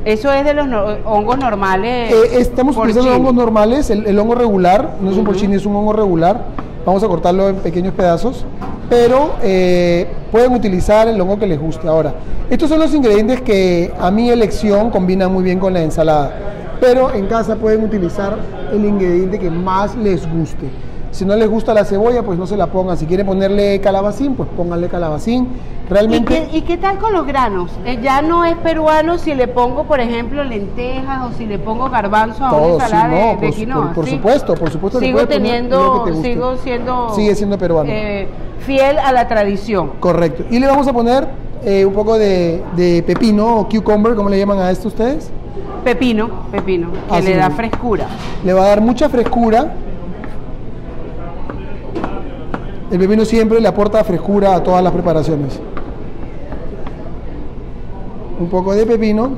Eso 0.04 0.32
es 0.32 0.44
de 0.44 0.54
los 0.54 0.66
no- 0.68 0.84
hongos 1.04 1.38
normales. 1.38 2.12
Eh, 2.12 2.38
estamos 2.40 2.74
porcini. 2.76 2.98
utilizando 2.98 3.18
hongos 3.20 3.34
normales, 3.34 3.90
el, 3.90 4.06
el 4.06 4.18
hongo 4.18 4.34
regular, 4.34 4.94
no 5.00 5.10
es 5.10 5.16
un 5.16 5.22
Ujú. 5.22 5.32
porcini, 5.32 5.56
es 5.56 5.66
un 5.66 5.74
hongo 5.76 5.92
regular. 5.92 6.42
Vamos 6.86 7.02
a 7.02 7.08
cortarlo 7.08 7.48
en 7.48 7.56
pequeños 7.56 7.92
pedazos, 7.92 8.46
pero 8.88 9.32
eh, 9.42 10.06
pueden 10.32 10.54
utilizar 10.54 11.06
el 11.08 11.20
hongo 11.20 11.38
que 11.38 11.46
les 11.46 11.60
guste. 11.60 11.86
Ahora, 11.88 12.14
estos 12.48 12.68
son 12.70 12.78
los 12.78 12.94
ingredientes 12.94 13.42
que 13.42 13.92
a 14.00 14.10
mi 14.10 14.30
elección 14.30 14.90
combinan 14.90 15.30
muy 15.32 15.42
bien 15.42 15.58
con 15.58 15.74
la 15.74 15.82
ensalada, 15.82 16.32
pero 16.80 17.12
en 17.12 17.26
casa 17.26 17.56
pueden 17.56 17.84
utilizar 17.84 18.38
el 18.72 18.84
ingrediente 18.86 19.38
que 19.38 19.50
más 19.50 19.94
les 19.96 20.26
guste. 20.32 20.66
Si 21.10 21.24
no 21.24 21.34
les 21.36 21.48
gusta 21.48 21.72
la 21.74 21.84
cebolla, 21.84 22.22
pues 22.22 22.38
no 22.38 22.46
se 22.46 22.56
la 22.56 22.66
pongan. 22.66 22.96
Si 22.98 23.06
quieren 23.06 23.26
ponerle 23.26 23.80
calabacín, 23.80 24.34
pues 24.34 24.48
pónganle 24.56 24.88
calabacín. 24.88 25.48
¿Y 25.86 25.90
Realmente... 25.90 26.48
qué, 26.50 26.58
y 26.58 26.60
qué 26.62 26.76
tal 26.76 26.98
con 26.98 27.12
los 27.14 27.26
granos? 27.26 27.70
Eh, 27.86 27.98
ya 28.02 28.20
no 28.20 28.44
es 28.44 28.56
peruano 28.58 29.16
si 29.16 29.34
le 29.34 29.48
pongo, 29.48 29.84
por 29.84 30.00
ejemplo, 30.00 30.44
lentejas 30.44 31.22
o 31.26 31.32
si 31.38 31.46
le 31.46 31.58
pongo 31.58 31.88
garbanzo 31.88 32.44
a 32.44 32.48
una 32.50 32.58
Todo, 32.58 32.78
sí, 32.78 32.84
ensalada 32.84 33.08
de- 33.08 33.20
no, 33.34 33.40
de, 33.40 33.46
por, 33.48 33.56
quinoa. 33.56 33.82
por- 33.86 33.94
por 33.94 34.04
¿sí? 34.04 34.10
supuesto, 34.16 34.54
por 34.54 34.70
supuesto. 34.70 34.98
Sigo 35.00 35.26
teniendo, 35.26 36.06
sigo 36.22 36.56
siendo, 36.58 37.08
Sigue 37.14 37.34
siendo 37.34 37.56
peruano. 37.56 37.90
eh, 37.90 38.28
fiel 38.60 38.98
a 38.98 39.10
la 39.12 39.26
tradición. 39.26 39.92
Correcto. 40.00 40.44
Y 40.50 40.58
le 40.58 40.66
vamos 40.66 40.86
a 40.86 40.92
poner 40.92 41.26
eh, 41.64 41.86
un 41.86 41.94
poco 41.94 42.18
de, 42.18 42.62
de 42.76 43.02
pepino 43.02 43.60
o 43.60 43.68
cucumber, 43.68 44.14
¿cómo 44.14 44.28
le 44.28 44.38
llaman 44.38 44.58
a 44.58 44.70
esto 44.70 44.88
ustedes? 44.88 45.30
Pepino, 45.84 46.28
pepino, 46.52 46.90
que 47.08 47.16
Así 47.16 47.28
le 47.28 47.36
da 47.36 47.48
frescura. 47.50 48.04
Le 48.44 48.52
va 48.52 48.64
a 48.64 48.68
dar 48.68 48.80
mucha 48.82 49.08
frescura. 49.08 49.72
El 52.90 52.98
pepino 52.98 53.24
siempre 53.24 53.60
le 53.60 53.68
aporta 53.68 54.02
frescura 54.02 54.54
a 54.54 54.62
todas 54.62 54.82
las 54.82 54.92
preparaciones. 54.92 55.60
Un 58.40 58.48
poco 58.48 58.74
de 58.74 58.86
pepino. 58.86 59.32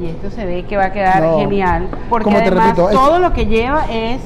Y 0.00 0.06
esto 0.06 0.30
se 0.30 0.44
ve 0.46 0.64
que 0.64 0.76
va 0.76 0.86
a 0.86 0.92
quedar 0.92 1.22
No. 1.22 1.38
genial. 1.38 1.88
Porque 2.08 2.30
además 2.30 2.64
repito, 2.76 2.88
todo 2.90 3.18
lo 3.18 3.32
que 3.32 3.46
lleva 3.46 3.84
es, 3.90 4.20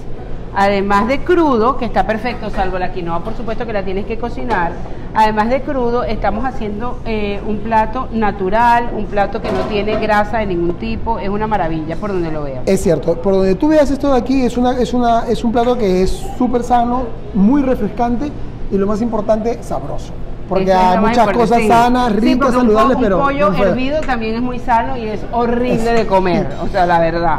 además 0.54 1.08
de 1.08 1.20
crudo, 1.20 1.76
que 1.76 1.84
está 1.84 2.06
perfecto, 2.06 2.50
salvo 2.50 2.78
la 2.78 2.92
quinoa, 2.92 3.20
por 3.20 3.34
supuesto 3.34 3.66
que 3.66 3.72
la 3.72 3.84
tienes 3.84 4.06
que 4.06 4.18
cocinar. 4.18 4.72
Además 5.14 5.48
de 5.50 5.62
crudo, 5.62 6.04
estamos 6.04 6.44
haciendo 6.44 7.00
eh, 7.04 7.40
un 7.46 7.58
plato 7.58 8.08
natural, 8.12 8.90
un 8.96 9.06
plato 9.06 9.42
que 9.42 9.50
no 9.50 9.60
tiene 9.62 9.96
grasa 9.98 10.38
de 10.38 10.46
ningún 10.46 10.74
tipo. 10.74 11.18
Es 11.18 11.28
una 11.28 11.48
maravilla 11.48 11.96
por 11.96 12.12
donde 12.12 12.30
lo 12.30 12.44
veas. 12.44 12.62
Es 12.66 12.82
cierto, 12.82 13.20
por 13.20 13.34
donde 13.34 13.56
tú 13.56 13.68
veas 13.68 13.90
esto 13.90 14.12
de 14.12 14.18
aquí, 14.18 14.44
es, 14.44 14.56
una, 14.56 14.78
es, 14.78 14.94
una, 14.94 15.26
es 15.28 15.42
un 15.42 15.50
plato 15.50 15.76
que 15.76 16.02
es 16.02 16.10
súper 16.38 16.62
sano, 16.62 17.04
muy 17.34 17.62
refrescante 17.62 18.30
y 18.70 18.78
lo 18.78 18.86
más 18.86 19.02
importante, 19.02 19.62
sabroso. 19.62 20.12
Porque 20.48 20.72
hay 20.72 20.98
muchas 20.98 21.28
cosas 21.30 21.58
sí. 21.58 21.68
sanas, 21.68 22.12
Sí, 22.12 22.20
ricas, 22.20 22.50
un 22.50 22.62
saludables, 22.62 22.98
pero... 23.00 23.18
Un 23.18 23.24
pollo 23.24 23.50
no 23.50 23.64
hervido 23.64 24.00
también 24.00 24.34
es 24.34 24.42
muy 24.42 24.58
sano 24.58 24.96
y 24.96 25.06
es 25.06 25.20
horrible 25.32 25.92
de 25.92 26.06
comer, 26.06 26.48
o 26.62 26.68
sea, 26.68 26.86
la 26.86 26.98
verdad. 26.98 27.38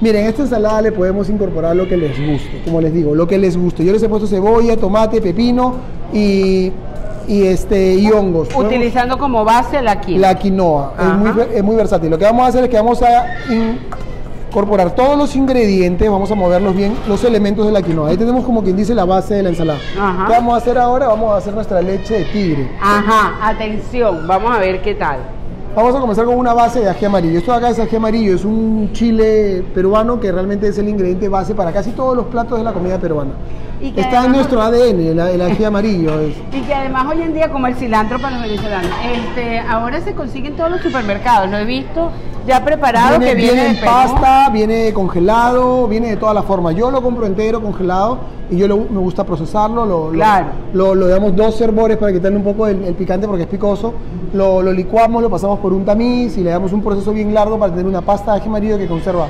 Miren, 0.00 0.26
esta 0.26 0.42
ensalada 0.42 0.82
le 0.82 0.92
podemos 0.92 1.28
incorporar 1.30 1.74
lo 1.74 1.88
que 1.88 1.96
les 1.96 2.10
guste, 2.18 2.60
como 2.64 2.80
les 2.82 2.92
digo, 2.92 3.14
lo 3.14 3.26
que 3.26 3.38
les 3.38 3.56
guste. 3.56 3.84
Yo 3.84 3.92
les 3.92 4.02
he 4.02 4.08
puesto 4.08 4.26
cebolla, 4.26 4.76
tomate, 4.76 5.22
pepino 5.22 5.74
y, 6.12 6.70
y 7.26 7.42
este, 7.44 7.94
y 7.94 8.10
hongos. 8.10 8.48
Utilizando 8.54 9.18
como 9.18 9.44
base 9.44 9.80
la 9.80 9.98
quinoa. 10.00 10.20
La 10.20 10.34
quinoa, 10.38 10.92
es 11.00 11.14
muy, 11.14 11.42
es 11.54 11.64
muy 11.64 11.76
versátil. 11.76 12.10
Lo 12.10 12.18
que 12.18 12.24
vamos 12.24 12.44
a 12.44 12.48
hacer 12.48 12.64
es 12.64 12.70
que 12.70 12.76
vamos 12.76 13.00
a 13.02 13.24
incorporar 14.48 14.94
todos 14.94 15.16
los 15.16 15.34
ingredientes, 15.34 16.10
vamos 16.10 16.30
a 16.30 16.34
moverlos 16.34 16.76
bien, 16.76 16.94
los 17.08 17.24
elementos 17.24 17.64
de 17.64 17.72
la 17.72 17.80
quinoa. 17.80 18.10
Ahí 18.10 18.18
tenemos 18.18 18.44
como 18.44 18.62
quien 18.62 18.76
dice 18.76 18.94
la 18.94 19.06
base 19.06 19.34
de 19.34 19.44
la 19.44 19.48
ensalada. 19.48 19.78
Ajá. 19.98 20.26
¿Qué 20.26 20.32
vamos 20.34 20.54
a 20.54 20.56
hacer 20.58 20.76
ahora? 20.76 21.08
Vamos 21.08 21.32
a 21.32 21.36
hacer 21.38 21.54
nuestra 21.54 21.80
leche 21.80 22.18
de 22.18 22.24
tigre. 22.26 22.70
Ajá, 22.82 23.48
atención, 23.48 24.26
vamos 24.26 24.54
a 24.54 24.58
ver 24.58 24.82
qué 24.82 24.94
tal. 24.94 25.35
Vamos 25.76 25.94
a 25.94 26.00
comenzar 26.00 26.24
con 26.24 26.38
una 26.38 26.54
base 26.54 26.80
de 26.80 26.88
ají 26.88 27.04
amarillo. 27.04 27.38
Esto 27.38 27.52
de 27.52 27.58
acá 27.58 27.68
es 27.68 27.78
ají 27.78 27.96
amarillo, 27.96 28.34
es 28.34 28.46
un 28.46 28.88
chile 28.94 29.62
peruano 29.74 30.18
que 30.18 30.32
realmente 30.32 30.68
es 30.68 30.78
el 30.78 30.88
ingrediente 30.88 31.28
base 31.28 31.54
para 31.54 31.70
casi 31.70 31.90
todos 31.90 32.16
los 32.16 32.24
platos 32.28 32.56
de 32.56 32.64
la 32.64 32.72
comida 32.72 32.98
peruana. 32.98 33.32
Y 33.78 33.90
que 33.92 34.00
Está 34.00 34.24
en 34.24 34.32
nuestro 34.32 34.62
ADN, 34.62 35.00
el, 35.00 35.18
el 35.20 35.42
ají 35.42 35.64
amarillo. 35.66 36.18
es. 36.20 36.34
Y 36.50 36.62
que 36.62 36.72
además 36.74 37.04
hoy 37.10 37.20
en 37.20 37.34
día, 37.34 37.50
como 37.52 37.66
el 37.66 37.74
cilantro 37.74 38.18
para 38.18 38.38
los 38.38 38.48
venezolanos, 38.48 38.90
este, 39.12 39.58
ahora 39.58 40.00
se 40.00 40.14
consigue 40.14 40.48
en 40.48 40.56
todos 40.56 40.70
los 40.70 40.80
supermercados. 40.80 41.50
Lo 41.50 41.58
he 41.58 41.66
visto 41.66 42.10
ya 42.46 42.64
preparado 42.64 43.18
Viene, 43.18 43.26
que 43.26 43.34
viene, 43.34 43.52
viene 43.62 43.78
en 43.78 43.84
pasta, 43.84 44.48
viene 44.50 44.92
congelado, 44.92 45.86
viene 45.88 46.10
de 46.10 46.16
todas 46.16 46.34
las 46.34 46.44
formas. 46.44 46.74
Yo 46.74 46.90
lo 46.90 47.02
compro 47.02 47.26
entero, 47.26 47.60
congelado, 47.60 48.18
y 48.50 48.56
yo 48.56 48.68
lo- 48.68 48.76
me 48.78 48.98
gusta 49.00 49.24
procesarlo. 49.24 49.84
Lo, 49.84 50.10
Claro. 50.10 50.46
Lo, 50.72 50.94
lo 50.94 51.08
damos 51.08 51.34
dos 51.34 51.60
hervores 51.60 51.96
para 51.96 52.12
quitarle 52.12 52.36
un 52.38 52.44
poco 52.44 52.66
el, 52.66 52.84
el 52.84 52.94
picante 52.94 53.26
porque 53.26 53.42
es 53.42 53.48
picoso. 53.48 53.92
Lo, 54.32 54.62
lo 54.62 54.72
licuamos, 54.72 55.22
lo 55.22 55.30
pasamos 55.30 55.58
por 55.60 55.72
un 55.72 55.84
tamiz 55.84 56.36
y 56.38 56.42
le 56.42 56.50
damos 56.50 56.72
un 56.72 56.82
proceso 56.82 57.12
bien 57.12 57.32
largo 57.34 57.58
para 57.58 57.72
tener 57.72 57.86
una 57.86 58.02
pasta 58.02 58.32
de 58.34 58.38
ají 58.40 58.48
amarillo 58.48 58.78
que 58.78 58.86
conserva 58.86 59.26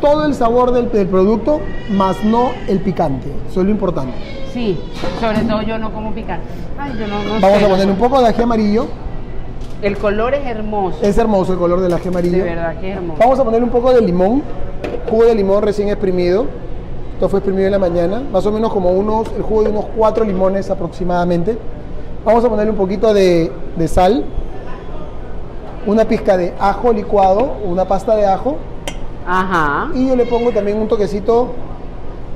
todo 0.00 0.24
el 0.26 0.34
sabor 0.34 0.70
del, 0.72 0.90
del 0.92 1.08
producto, 1.08 1.60
más 1.90 2.22
no 2.24 2.50
el 2.68 2.78
picante. 2.80 3.32
Eso 3.50 3.60
es 3.60 3.66
lo 3.66 3.72
importante. 3.72 4.12
Sí, 4.52 4.78
sobre 5.20 5.40
todo 5.40 5.60
yo 5.62 5.76
no 5.78 5.92
como 5.92 6.12
picante. 6.12 6.46
Ay, 6.78 6.92
yo 6.98 7.06
no, 7.08 7.22
no 7.24 7.40
Vamos 7.40 7.58
sé, 7.58 7.64
a 7.64 7.68
poner 7.68 7.88
un 7.90 7.96
poco 7.96 8.20
de 8.20 8.28
ají 8.28 8.42
amarillo. 8.42 8.86
El 9.82 9.96
color 9.96 10.34
es 10.34 10.44
hermoso. 10.46 10.98
Es 11.02 11.16
hermoso 11.18 11.52
el 11.52 11.58
color 11.58 11.80
del 11.80 11.92
ají 11.92 12.08
amarillo. 12.08 12.38
De 12.38 12.50
verdad 12.50 12.76
que 12.80 12.90
es 12.90 12.96
hermoso. 12.96 13.20
Vamos 13.20 13.38
a 13.38 13.44
poner 13.44 13.62
un 13.62 13.70
poco 13.70 13.92
de 13.92 14.00
limón, 14.00 14.42
jugo 15.08 15.24
de 15.24 15.34
limón 15.34 15.62
recién 15.62 15.88
exprimido. 15.88 16.46
Esto 17.14 17.28
fue 17.28 17.40
exprimido 17.40 17.66
en 17.66 17.72
la 17.72 17.78
mañana, 17.78 18.22
más 18.32 18.44
o 18.46 18.52
menos 18.52 18.72
como 18.72 18.90
unos, 18.92 19.28
el 19.36 19.42
jugo 19.42 19.64
de 19.64 19.70
unos 19.70 19.86
cuatro 19.96 20.24
limones 20.24 20.70
aproximadamente. 20.70 21.58
Vamos 22.24 22.44
a 22.44 22.48
ponerle 22.48 22.70
un 22.72 22.76
poquito 22.76 23.12
de, 23.14 23.50
de 23.76 23.88
sal, 23.88 24.24
una 25.86 26.04
pizca 26.04 26.36
de 26.36 26.54
ajo 26.60 26.92
licuado, 26.92 27.56
una 27.64 27.86
pasta 27.86 28.14
de 28.14 28.26
ajo, 28.26 28.56
Ajá. 29.26 29.88
y 29.94 30.08
yo 30.08 30.16
le 30.16 30.26
pongo 30.26 30.52
también 30.52 30.78
un 30.78 30.86
toquecito 30.88 31.48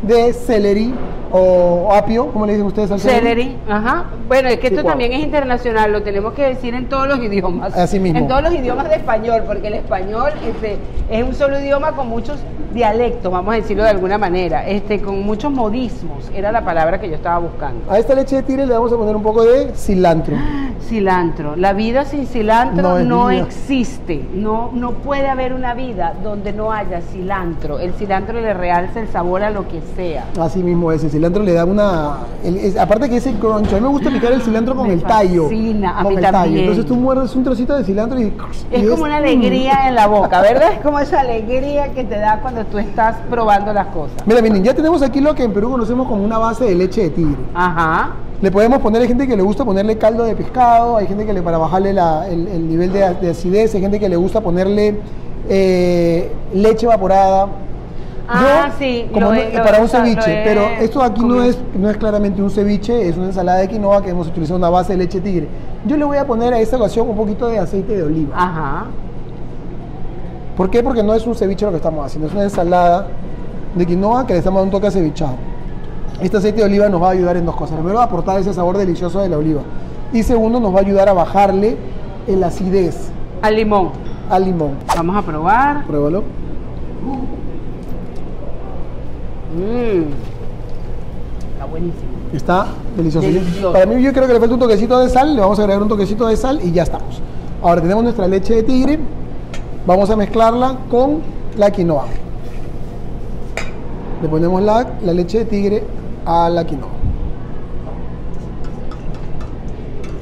de 0.02 0.32
celery 0.32 0.92
o 1.30 1.88
apio, 1.92 2.26
como 2.26 2.44
le 2.44 2.52
dicen 2.52 2.66
ustedes 2.66 2.90
al 2.90 3.00
Celery, 3.00 3.56
ajá. 3.66 4.04
Bueno, 4.28 4.48
es 4.50 4.58
que 4.58 4.66
esto 4.66 4.84
también 4.84 5.12
es 5.12 5.20
internacional, 5.22 5.90
lo 5.90 6.02
tenemos 6.02 6.34
que 6.34 6.42
decir 6.42 6.74
en 6.74 6.88
todos 6.88 7.08
los 7.08 7.18
idiomas. 7.20 7.74
Así 7.74 7.98
mismo. 7.98 8.18
En 8.18 8.28
todos 8.28 8.42
los 8.42 8.52
idiomas 8.52 8.88
de 8.90 8.96
español, 8.96 9.42
porque 9.46 9.68
el 9.68 9.74
español 9.74 10.32
este, 10.46 10.76
es 11.10 11.24
un 11.24 11.34
solo 11.34 11.58
idioma 11.58 11.92
con 11.92 12.08
muchos 12.08 12.38
dialectos, 12.72 13.30
vamos 13.32 13.52
a 13.54 13.56
decirlo 13.56 13.82
de 13.84 13.90
alguna 13.90 14.18
manera, 14.18 14.66
este, 14.66 15.00
con 15.00 15.22
muchos 15.22 15.50
modismos, 15.52 16.30
era 16.34 16.50
la 16.52 16.64
palabra 16.64 17.00
que 17.00 17.08
yo 17.08 17.14
estaba 17.16 17.38
buscando. 17.38 17.90
A 17.90 17.98
esta 17.98 18.14
leche 18.14 18.36
de 18.36 18.42
tigre 18.42 18.66
le 18.66 18.72
vamos 18.74 18.92
a 18.92 18.96
poner 18.96 19.14
un 19.16 19.22
poco 19.22 19.44
de 19.44 19.72
cilantro. 19.74 20.36
Cilantro. 20.88 21.56
La 21.56 21.72
vida 21.72 22.04
sin 22.04 22.26
cilantro 22.26 22.98
No 23.00 23.30
existe. 23.30 24.28
No, 24.34 24.70
no 24.74 24.90
puede 24.92 25.28
haber 25.28 25.54
una 25.54 25.72
vida 25.74 26.12
donde 26.22 26.52
no 26.52 26.70
haya 26.72 27.00
cilantro. 27.00 27.78
El 27.78 27.92
cilantro 27.94 28.38
le 28.40 28.52
realza 28.52 29.00
el 29.00 29.08
sabor 29.08 29.42
a 29.42 29.50
lo 29.50 29.66
que 29.68 29.80
sea. 29.96 30.24
Así 30.38 30.62
mismo 30.62 30.92
es, 30.92 31.02
el 31.04 31.10
cilantro 31.10 31.42
le 31.44 31.54
da 31.54 31.64
una... 31.64 32.18
el- 32.44 32.56
es- 32.58 32.76
aparte 32.76 33.08
que 33.08 33.16
ese 33.16 33.32
crunch, 33.34 33.72
a 33.72 33.76
mí 33.76 33.80
me 33.80 33.88
gusta 33.88 34.10
picar 34.10 34.32
el 34.32 34.42
cilantro 34.42 34.74
con 34.74 34.88
Me 34.88 34.94
el 34.94 35.02
tallo. 35.02 35.44
fascina, 35.44 35.98
a 35.98 36.02
con 36.02 36.12
mí 36.12 36.16
el 36.16 36.22
tallo. 36.22 36.32
también. 36.38 36.58
Entonces 36.60 36.86
tú 36.86 36.96
muerdes 36.96 37.34
un 37.36 37.44
trocito 37.44 37.76
de 37.76 37.84
cilantro 37.84 38.20
y... 38.20 38.32
Es 38.70 38.82
y 38.82 38.86
como 38.88 39.04
una 39.04 39.16
alegría 39.16 39.88
en 39.88 39.94
la 39.94 40.06
boca, 40.08 40.42
¿verdad? 40.42 40.72
Es 40.74 40.80
como 40.80 40.98
esa 40.98 41.20
alegría 41.20 41.92
que 41.94 42.04
te 42.04 42.18
da 42.18 42.40
cuando 42.42 42.61
tú 42.64 42.78
estás 42.78 43.16
probando 43.30 43.72
las 43.72 43.86
cosas. 43.88 44.16
Mira, 44.26 44.40
miren, 44.42 44.62
ya 44.64 44.74
tenemos 44.74 45.02
aquí 45.02 45.20
lo 45.20 45.34
que 45.34 45.42
en 45.44 45.52
Perú 45.52 45.70
conocemos 45.70 46.06
como 46.08 46.24
una 46.24 46.38
base 46.38 46.64
de 46.64 46.74
leche 46.74 47.02
de 47.02 47.10
tigre. 47.10 47.36
Ajá. 47.54 48.10
Le 48.40 48.50
podemos 48.50 48.80
poner, 48.80 49.02
hay 49.02 49.08
gente 49.08 49.26
que 49.28 49.36
le 49.36 49.42
gusta 49.42 49.64
ponerle 49.64 49.96
caldo 49.98 50.24
de 50.24 50.34
pescado, 50.34 50.96
hay 50.96 51.06
gente 51.06 51.24
que 51.24 51.32
le 51.32 51.42
para 51.42 51.58
bajarle 51.58 51.92
la- 51.92 52.26
el, 52.28 52.48
el 52.48 52.68
nivel 52.68 52.92
de, 52.92 53.14
de 53.14 53.30
acidez, 53.30 53.74
hay 53.74 53.80
gente 53.80 54.00
que 54.00 54.08
le 54.08 54.16
gusta 54.16 54.40
ponerle 54.40 54.96
eh, 55.48 56.30
leche 56.54 56.86
evaporada. 56.86 57.46
Ah, 58.28 58.68
Yo, 58.68 58.74
sí, 58.78 59.08
como 59.12 59.26
lo 59.26 59.34
no- 59.34 59.62
para 59.64 59.80
un 59.80 59.88
ceviche, 59.88 60.42
pero 60.44 60.62
esto 60.80 61.02
aquí 61.02 61.22
no 61.24 61.42
es, 61.42 61.58
no 61.76 61.90
es 61.90 61.96
claramente 61.96 62.40
un 62.42 62.50
ceviche, 62.50 63.08
es 63.08 63.16
una 63.16 63.26
ensalada 63.26 63.58
de 63.58 63.68
quinoa 63.68 64.00
que 64.02 64.10
hemos 64.10 64.28
utilizado 64.28 64.58
una 64.58 64.70
base 64.70 64.92
de 64.92 64.98
leche 64.98 65.20
tigre. 65.20 65.48
Yo 65.86 65.96
le 65.96 66.04
voy 66.04 66.16
a 66.16 66.26
poner 66.26 66.54
a 66.54 66.58
esta 66.60 66.76
ocasión 66.76 67.08
un 67.08 67.16
poquito 67.16 67.48
de 67.48 67.58
aceite 67.58 67.96
de 67.96 68.02
oliva. 68.04 68.34
Ajá. 68.36 68.86
¿Por 70.56 70.70
qué? 70.70 70.82
Porque 70.82 71.02
no 71.02 71.14
es 71.14 71.26
un 71.26 71.34
ceviche 71.34 71.64
lo 71.64 71.70
que 71.70 71.78
estamos 71.78 72.04
haciendo, 72.04 72.28
es 72.28 72.34
una 72.34 72.44
ensalada 72.44 73.06
de 73.74 73.86
quinoa 73.86 74.26
que 74.26 74.34
le 74.34 74.38
estamos 74.40 74.60
dando 74.60 74.76
un 74.76 74.80
toque 74.80 74.88
acevichado. 74.88 75.34
Este 76.20 76.36
aceite 76.36 76.58
de 76.58 76.64
oliva 76.64 76.88
nos 76.88 77.02
va 77.02 77.08
a 77.08 77.10
ayudar 77.12 77.36
en 77.36 77.46
dos 77.46 77.56
cosas. 77.56 77.76
Primero, 77.76 77.96
va 77.96 78.02
a 78.02 78.06
aportar 78.06 78.38
ese 78.38 78.52
sabor 78.52 78.76
delicioso 78.76 79.20
de 79.20 79.28
la 79.28 79.38
oliva. 79.38 79.62
Y 80.12 80.22
segundo, 80.22 80.60
nos 80.60 80.72
va 80.74 80.78
a 80.78 80.82
ayudar 80.82 81.08
a 81.08 81.14
bajarle 81.14 81.76
el 82.26 82.44
acidez 82.44 83.08
Al 83.40 83.56
limón. 83.56 83.90
al 84.30 84.44
limón. 84.44 84.72
Vamos 84.94 85.16
a 85.16 85.22
probar. 85.22 85.86
Pruébalo. 85.86 86.22
Mmm. 89.56 90.04
Está 91.54 91.64
buenísimo. 91.66 92.12
Está 92.32 92.66
delicioso. 92.96 93.26
Delicioso. 93.26 93.72
Para 93.72 93.86
mí 93.86 94.02
yo 94.02 94.12
creo 94.12 94.26
que 94.26 94.32
le 94.34 94.38
falta 94.40 94.54
un 94.54 94.60
toquecito 94.60 94.98
de 95.00 95.08
sal, 95.08 95.34
le 95.34 95.40
vamos 95.40 95.58
a 95.58 95.62
agregar 95.62 95.82
un 95.82 95.88
toquecito 95.88 96.26
de 96.26 96.36
sal 96.36 96.60
y 96.62 96.72
ya 96.72 96.84
estamos. 96.84 97.20
Ahora 97.62 97.80
tenemos 97.80 98.04
nuestra 98.04 98.28
leche 98.28 98.54
de 98.54 98.62
tigre, 98.62 98.98
vamos 99.86 100.10
a 100.10 100.16
mezclarla 100.16 100.76
con 100.90 101.22
la 101.56 101.70
quinoa. 101.70 102.06
Le 104.22 104.28
ponemos 104.28 104.62
la, 104.62 104.86
la 105.02 105.12
leche 105.12 105.38
de 105.38 105.44
tigre 105.44 105.84
a 106.24 106.48
la 106.48 106.64
quinoa. 106.64 106.88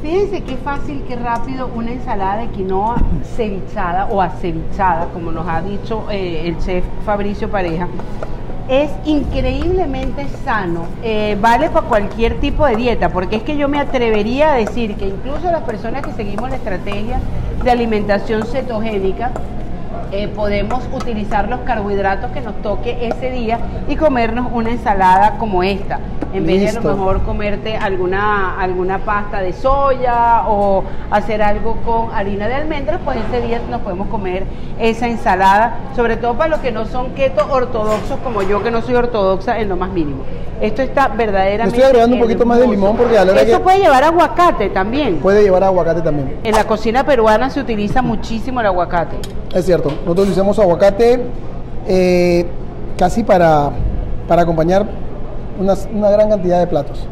Fíjense 0.02 0.43
qué 0.43 0.57
fácil, 0.57 1.05
qué 1.07 1.17
rápido 1.17 1.69
una 1.75 1.93
ensalada 1.93 2.38
de 2.38 2.49
quinoa 2.49 2.97
cevichada 3.37 4.07
o 4.07 4.23
acevichada, 4.23 5.07
como 5.12 5.31
nos 5.31 5.47
ha 5.47 5.61
dicho 5.61 6.05
eh, 6.11 6.49
el 6.49 6.59
chef 6.59 6.85
Fabricio 7.05 7.50
Pareja. 7.50 7.87
Es 8.69 8.90
increíblemente 9.05 10.26
sano, 10.45 10.85
eh, 11.02 11.37
vale 11.40 11.69
para 11.71 11.87
cualquier 11.87 12.40
tipo 12.40 12.64
de 12.64 12.76
dieta, 12.76 13.11
porque 13.11 13.37
es 13.37 13.43
que 13.43 13.57
yo 13.57 13.69
me 13.69 13.79
atrevería 13.79 14.55
a 14.55 14.57
decir 14.57 14.97
que 14.97 15.09
incluso 15.09 15.50
las 15.50 15.62
personas 15.62 16.07
que 16.07 16.12
seguimos 16.12 16.49
la 16.49 16.57
estrategia 16.57 17.21
de 17.62 17.71
alimentación 17.71 18.45
cetogénica, 18.47 19.33
eh, 20.12 20.29
podemos 20.29 20.83
utilizar 20.93 21.49
los 21.49 21.61
carbohidratos 21.61 22.33
que 22.33 22.40
nos 22.40 22.61
toque 22.62 23.07
ese 23.07 23.31
día 23.31 23.59
y 23.88 23.97
comernos 23.97 24.49
una 24.52 24.71
ensalada 24.71 25.37
como 25.38 25.62
esta. 25.62 26.00
En 26.32 26.46
vez 26.46 26.60
de 26.60 26.68
a 26.78 26.80
lo 26.80 26.94
mejor 26.96 27.22
comerte 27.22 27.76
alguna, 27.76 28.60
alguna 28.60 28.99
pasta 28.99 29.40
de 29.40 29.52
soya 29.52 30.44
o 30.49 30.84
hacer 31.10 31.42
algo 31.42 31.76
con 31.84 32.14
harina 32.14 32.46
de 32.46 32.54
almendras, 32.54 33.00
pues 33.04 33.18
ese 33.28 33.44
día 33.46 33.60
nos 33.68 33.80
podemos 33.80 34.06
comer 34.08 34.44
esa 34.78 35.08
ensalada, 35.08 35.78
sobre 35.96 36.16
todo 36.16 36.34
para 36.34 36.50
los 36.50 36.60
que 36.60 36.70
no 36.70 36.87
son 36.87 37.10
keto 37.14 37.46
ortodoxos 37.50 38.18
como 38.22 38.42
yo 38.42 38.62
que 38.62 38.70
no 38.70 38.80
soy 38.82 38.94
ortodoxa 38.94 39.58
en 39.58 39.68
lo 39.68 39.76
más 39.76 39.90
mínimo. 39.90 40.22
Esto 40.60 40.82
está 40.82 41.08
verdaderamente. 41.08 41.76
Estoy 41.76 41.82
agregando 41.88 42.16
un 42.16 42.22
poquito 42.22 42.46
más 42.46 42.58
de 42.58 42.68
limón 42.68 42.96
porque 42.96 43.18
a 43.18 43.25
la 43.25 43.32
hora 43.32 43.40
Esto 43.42 43.58
que- 43.58 43.64
puede 43.64 43.78
llevar 43.80 44.04
aguacate 44.04 44.68
también. 44.68 45.16
Puede 45.16 45.42
llevar 45.42 45.64
aguacate 45.64 46.02
también. 46.02 46.37
En 46.44 46.54
la 46.54 46.64
cocina 46.64 47.04
peruana 47.04 47.50
se 47.50 47.60
utiliza 47.60 48.02
muchísimo 48.02 48.60
el 48.60 48.66
aguacate. 48.66 49.16
Es 49.54 49.64
cierto, 49.64 49.88
nosotros 49.88 50.18
utilizamos 50.26 50.58
aguacate 50.58 51.25
eh, 51.88 52.46
casi 52.96 53.25
para, 53.25 53.70
para 54.28 54.42
acompañar 54.42 54.87
una, 55.61 55.75
una 55.95 56.11
gran 56.11 56.29
cantidad 56.31 56.59
de 56.59 56.67
platos. 56.67 57.07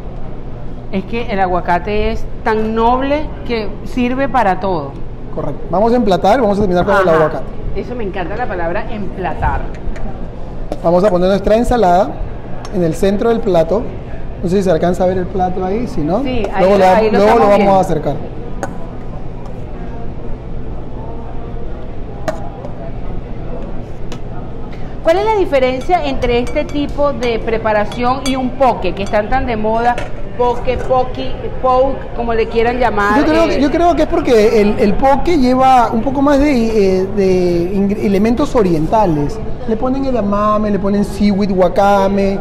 Es 0.90 1.04
que 1.04 1.30
el 1.30 1.38
aguacate 1.38 2.10
es 2.12 2.24
tan 2.44 2.74
noble 2.74 3.26
que 3.46 3.68
sirve 3.84 4.28
para 4.28 4.58
todo. 4.58 4.92
Correcto. 5.34 5.60
Vamos 5.70 5.92
a 5.92 5.96
emplatar, 5.96 6.40
vamos 6.40 6.58
a 6.58 6.62
terminar 6.62 6.84
con 6.84 6.96
el 6.96 7.08
aguacate. 7.08 7.44
Eso 7.76 7.94
me 7.94 8.04
encanta 8.04 8.36
la 8.36 8.46
palabra 8.46 8.90
emplatar. 8.90 9.60
Vamos 10.82 11.04
a 11.04 11.10
poner 11.10 11.28
nuestra 11.28 11.56
ensalada 11.56 12.10
en 12.74 12.82
el 12.82 12.94
centro 12.94 13.28
del 13.28 13.40
plato. 13.40 13.82
No 14.42 14.48
sé 14.48 14.56
si 14.58 14.62
se 14.62 14.70
alcanza 14.70 15.04
a 15.04 15.06
ver 15.08 15.18
el 15.18 15.26
plato 15.26 15.64
ahí, 15.64 15.86
si 15.88 16.00
no, 16.00 16.22
Sí, 16.22 16.42
ahí 16.54 16.60
luego, 16.60 16.72
lo- 16.74 16.78
le- 16.78 16.86
ahí 16.86 17.10
lo 17.10 17.18
luego 17.18 17.34
lo 17.34 17.40
vamos 17.44 17.56
viendo. 17.56 17.74
a 17.74 17.80
acercar. 17.80 18.14
¿Cuál 25.08 25.20
es 25.20 25.24
la 25.24 25.36
diferencia 25.36 26.04
entre 26.04 26.40
este 26.40 26.66
tipo 26.66 27.14
de 27.14 27.38
preparación 27.38 28.20
y 28.26 28.36
un 28.36 28.50
poke 28.50 28.94
que 28.94 29.04
están 29.04 29.30
tan 29.30 29.46
de 29.46 29.56
moda 29.56 29.96
poke, 30.36 30.76
poki, 30.76 31.32
poke, 31.62 31.96
como 32.14 32.34
le 32.34 32.46
quieran 32.46 32.78
llamar. 32.78 33.18
Yo 33.18 33.24
creo, 33.24 33.44
eh, 33.44 33.48
que, 33.48 33.60
yo 33.62 33.70
creo 33.70 33.96
que 33.96 34.02
es 34.02 34.08
porque 34.08 34.60
el, 34.60 34.78
el 34.78 34.92
poke 34.92 35.38
lleva 35.38 35.88
un 35.90 36.02
poco 36.02 36.20
más 36.20 36.38
de, 36.38 36.98
eh, 37.00 37.06
de 37.16 38.04
elementos 38.04 38.54
orientales. 38.54 39.40
Le 39.66 39.78
ponen 39.78 40.04
edamame, 40.04 40.70
le 40.70 40.78
ponen 40.78 41.02
seaweed, 41.06 41.52
wakame. 41.52 42.38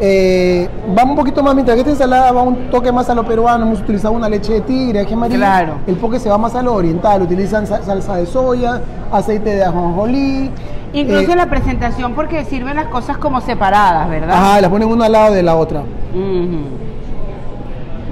eh, 0.00 0.66
va 0.98 1.04
un 1.04 1.14
poquito 1.14 1.42
más, 1.42 1.54
mientras 1.54 1.74
que 1.74 1.80
esta 1.82 1.90
ensalada 1.92 2.32
va 2.32 2.40
un 2.40 2.70
toque 2.70 2.90
más 2.90 3.10
a 3.10 3.14
lo 3.14 3.22
peruano, 3.26 3.66
hemos 3.66 3.80
utilizado 3.80 4.14
una 4.14 4.30
leche 4.30 4.54
de 4.54 4.60
tigre, 4.62 5.00
ají 5.00 5.12
amarillo. 5.12 5.38
Claro. 5.40 5.74
El 5.86 5.96
poke 5.96 6.18
se 6.18 6.30
va 6.30 6.38
más 6.38 6.54
a 6.54 6.62
lo 6.62 6.72
oriental, 6.72 7.20
utilizan 7.20 7.66
sa- 7.66 7.82
salsa 7.82 8.16
de 8.16 8.24
soya, 8.24 8.80
aceite 9.12 9.56
de 9.56 9.62
ajonjolí. 9.62 10.50
Incluso 10.92 11.32
eh, 11.32 11.36
la 11.36 11.46
presentación 11.46 12.14
porque 12.14 12.44
sirven 12.44 12.76
las 12.76 12.86
cosas 12.86 13.16
como 13.18 13.40
separadas, 13.40 14.08
¿verdad? 14.10 14.30
Ajá, 14.36 14.60
las 14.60 14.70
ponen 14.70 14.88
una 14.88 15.06
al 15.06 15.12
lado 15.12 15.34
de 15.34 15.42
la 15.42 15.56
otra. 15.56 15.80
Ujú. 15.80 16.64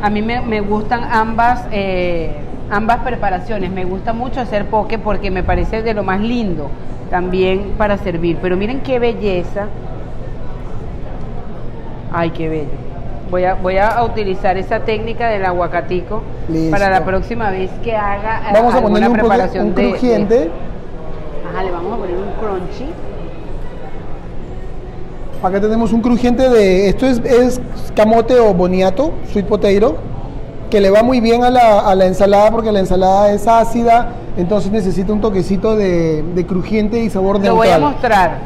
A 0.03 0.09
mí 0.09 0.23
me, 0.23 0.41
me 0.41 0.61
gustan 0.63 1.05
ambas, 1.05 1.65
eh, 1.73 2.31
ambas 2.71 2.99
preparaciones. 3.01 3.71
Me 3.71 3.85
gusta 3.85 4.13
mucho 4.15 4.41
hacer 4.41 4.67
poke 4.67 4.99
porque 4.99 5.31
me 5.31 5.43
parece 5.43 5.83
de 5.83 5.93
lo 5.93 6.03
más 6.03 6.21
lindo 6.21 6.71
también 7.11 7.73
para 7.77 7.99
servir. 7.99 8.39
Pero 8.41 8.57
miren 8.57 8.81
qué 8.81 8.99
belleza. 8.99 9.67
Ay, 12.13 12.31
qué 12.31 12.49
bello. 12.49 12.71
Voy 13.31 13.45
a, 13.45 13.55
voy 13.55 13.77
a 13.79 14.03
utilizar 14.03 14.57
esa 14.57 14.81
técnica 14.81 15.29
del 15.29 15.45
aguacatico 15.45 16.23
Listo. 16.49 16.71
para 16.73 16.91
la 16.91 17.05
próxima 17.05 17.51
vez 17.51 17.71
que 17.85 17.95
haga 17.95 18.41
eh, 18.49 18.53
Vamos 18.55 18.75
a 18.75 18.79
alguna 18.79 18.95
ponerle 18.95 19.09
un, 19.09 19.15
poco- 19.17 19.29
preparación 19.29 19.67
un 19.69 19.75
de- 19.75 19.83
de- 19.83 19.89
crujiente. 19.91 20.37
Ajá, 20.37 20.45
le 20.45 20.70
vamos 21.83 21.99
a 21.99 22.01
poner 22.03 22.17
un 22.17 22.33
crunchy. 22.39 22.91
Acá 25.43 25.61
tenemos 25.61 25.93
un 25.93 26.03
crujiente 26.03 26.49
de, 26.51 26.89
esto 26.89 27.07
es, 27.07 27.19
es 27.25 27.61
camote 27.95 28.39
o 28.39 28.53
boniato, 28.53 29.13
sweet 29.33 29.47
potato, 29.47 29.97
que 30.69 30.81
le 30.81 30.91
va 30.91 31.03
muy 31.03 31.21
bien 31.21 31.43
a 31.45 31.51
la, 31.51 31.81
a 31.81 31.95
la 31.95 32.07
ensalada 32.07 32.51
porque 32.51 32.71
la 32.71 32.81
ensalada 32.81 33.33
es 33.33 33.49
ácida, 33.49 34.13
entonces 34.37 34.71
necesita 34.71 35.13
un 35.13 35.21
toquecito 35.23 35.77
de, 35.77 36.23
de 36.35 36.47
crujiente 36.47 37.03
y 37.03 37.09
sabor 37.09 37.43
Lo 37.43 37.57
voy 37.57 37.69
a 37.69 37.79
mostrar. 37.79 38.39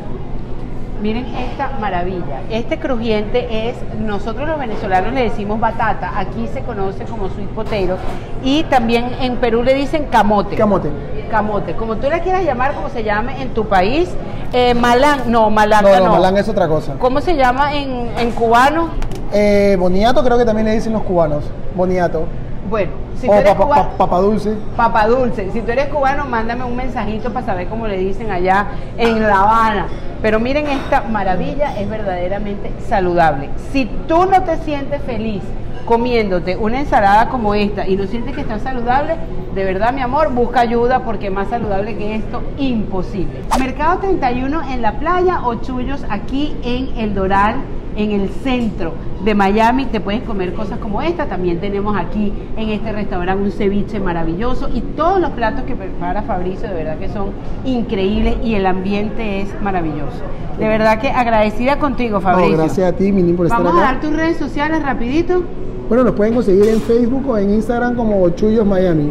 Miren 1.04 1.26
esta 1.34 1.68
maravilla. 1.78 2.40
Este 2.50 2.78
crujiente 2.78 3.68
es, 3.68 3.76
nosotros 4.00 4.48
los 4.48 4.58
venezolanos 4.58 5.12
le 5.12 5.24
decimos 5.24 5.60
batata, 5.60 6.18
aquí 6.18 6.48
se 6.50 6.62
conoce 6.62 7.04
como 7.04 7.28
sweet 7.28 7.50
potato 7.50 7.98
y 8.42 8.62
también 8.62 9.10
en 9.20 9.36
Perú 9.36 9.62
le 9.62 9.74
dicen 9.74 10.06
camote. 10.10 10.56
Camote. 10.56 10.88
Camote, 11.30 11.74
como 11.74 11.96
tú 11.96 12.08
le 12.08 12.20
quieras 12.22 12.42
llamar, 12.42 12.72
como 12.72 12.88
se 12.88 13.04
llame 13.04 13.42
en 13.42 13.52
tu 13.52 13.66
país. 13.68 14.08
Eh, 14.54 14.72
malán, 14.72 15.30
no, 15.30 15.50
malanga 15.50 15.90
No, 15.90 15.98
no. 15.98 16.04
no, 16.06 16.12
malanga 16.12 16.40
es 16.40 16.48
otra 16.48 16.66
cosa. 16.68 16.94
¿Cómo 16.98 17.20
se 17.20 17.36
llama 17.36 17.74
en, 17.74 18.08
en 18.18 18.30
cubano? 18.30 18.88
Eh, 19.30 19.76
boniato 19.78 20.24
creo 20.24 20.38
que 20.38 20.46
también 20.46 20.68
le 20.68 20.72
dicen 20.72 20.94
los 20.94 21.02
cubanos, 21.02 21.44
boniato. 21.76 22.24
Bueno, 22.68 22.92
si 23.16 23.26
tú 23.26 23.32
eres 23.34 23.52
papa, 23.54 23.64
cubano... 23.64 23.82
pa- 23.90 23.96
papa 23.98 24.18
dulce. 24.20 24.54
Papa 24.76 25.06
Dulce, 25.06 25.50
si 25.52 25.60
tú 25.60 25.70
eres 25.70 25.88
cubano, 25.88 26.24
mándame 26.24 26.64
un 26.64 26.74
mensajito 26.76 27.32
para 27.32 27.44
saber 27.46 27.68
cómo 27.68 27.86
le 27.86 27.98
dicen 27.98 28.30
allá 28.30 28.66
en 28.96 29.22
La 29.22 29.40
Habana. 29.40 29.86
Pero 30.22 30.40
miren 30.40 30.66
esta 30.66 31.02
maravilla, 31.02 31.78
es 31.78 31.88
verdaderamente 31.88 32.72
saludable. 32.86 33.50
Si 33.72 33.84
tú 34.08 34.24
no 34.26 34.42
te 34.42 34.56
sientes 34.58 35.02
feliz 35.02 35.42
comiéndote 35.84 36.56
una 36.56 36.80
ensalada 36.80 37.28
como 37.28 37.54
esta 37.54 37.86
y 37.86 37.96
no 37.96 38.06
sientes 38.06 38.34
que 38.34 38.40
está 38.40 38.58
saludable, 38.58 39.16
de 39.54 39.64
verdad 39.64 39.92
mi 39.92 40.00
amor, 40.00 40.32
busca 40.32 40.60
ayuda 40.60 41.00
porque 41.00 41.28
más 41.30 41.48
saludable 41.48 41.96
que 41.96 42.16
esto, 42.16 42.42
imposible. 42.56 43.42
Mercado 43.58 43.98
31 43.98 44.70
en 44.72 44.80
la 44.80 44.92
playa 44.92 45.40
o 45.44 45.56
Chullos 45.56 46.02
aquí 46.08 46.56
en 46.64 46.96
El 46.96 47.14
Doral, 47.14 47.56
en 47.96 48.12
el 48.12 48.28
centro 48.28 48.92
de 49.24 49.34
Miami, 49.34 49.86
te 49.86 50.00
puedes 50.00 50.22
comer 50.22 50.52
cosas 50.54 50.78
como 50.78 51.00
esta. 51.02 51.26
También 51.26 51.58
tenemos 51.60 51.96
aquí 51.96 52.32
en 52.56 52.68
este 52.70 52.92
restaurante 52.92 53.42
un 53.42 53.50
ceviche 53.52 54.00
maravilloso 54.00 54.68
y 54.72 54.80
todos 54.80 55.20
los 55.20 55.30
platos 55.30 55.64
que 55.64 55.74
prepara 55.74 56.22
Fabricio 56.22 56.68
de 56.68 56.74
verdad 56.74 56.98
que 56.98 57.08
son 57.08 57.30
increíbles 57.64 58.36
y 58.44 58.54
el 58.54 58.66
ambiente 58.66 59.40
es 59.42 59.48
maravilloso. 59.62 60.22
De 60.58 60.68
verdad 60.68 61.00
que 61.00 61.08
agradecida 61.08 61.78
contigo, 61.78 62.14
No, 62.18 62.20
Fabricio. 62.20 62.56
gracias 62.56 62.92
a 62.92 62.96
ti, 62.96 63.10
Minin, 63.12 63.36
por 63.36 63.46
estar 63.46 63.62
Vamos 63.62 63.78
a 63.80 63.82
acá. 63.84 63.92
dar 63.94 64.00
tus 64.00 64.14
redes 64.14 64.36
sociales 64.36 64.82
rapidito. 64.82 65.42
Bueno, 65.88 66.04
nos 66.04 66.14
pueden 66.14 66.34
conseguir 66.34 66.66
en 66.68 66.80
Facebook 66.80 67.28
o 67.28 67.36
en 67.38 67.50
Instagram 67.50 67.94
como 67.96 68.28
Chuyos 68.30 68.64
Miami. 68.66 69.10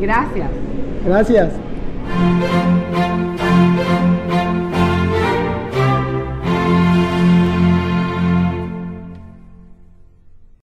Gracias. 0.00 0.48
Gracias. 1.06 1.48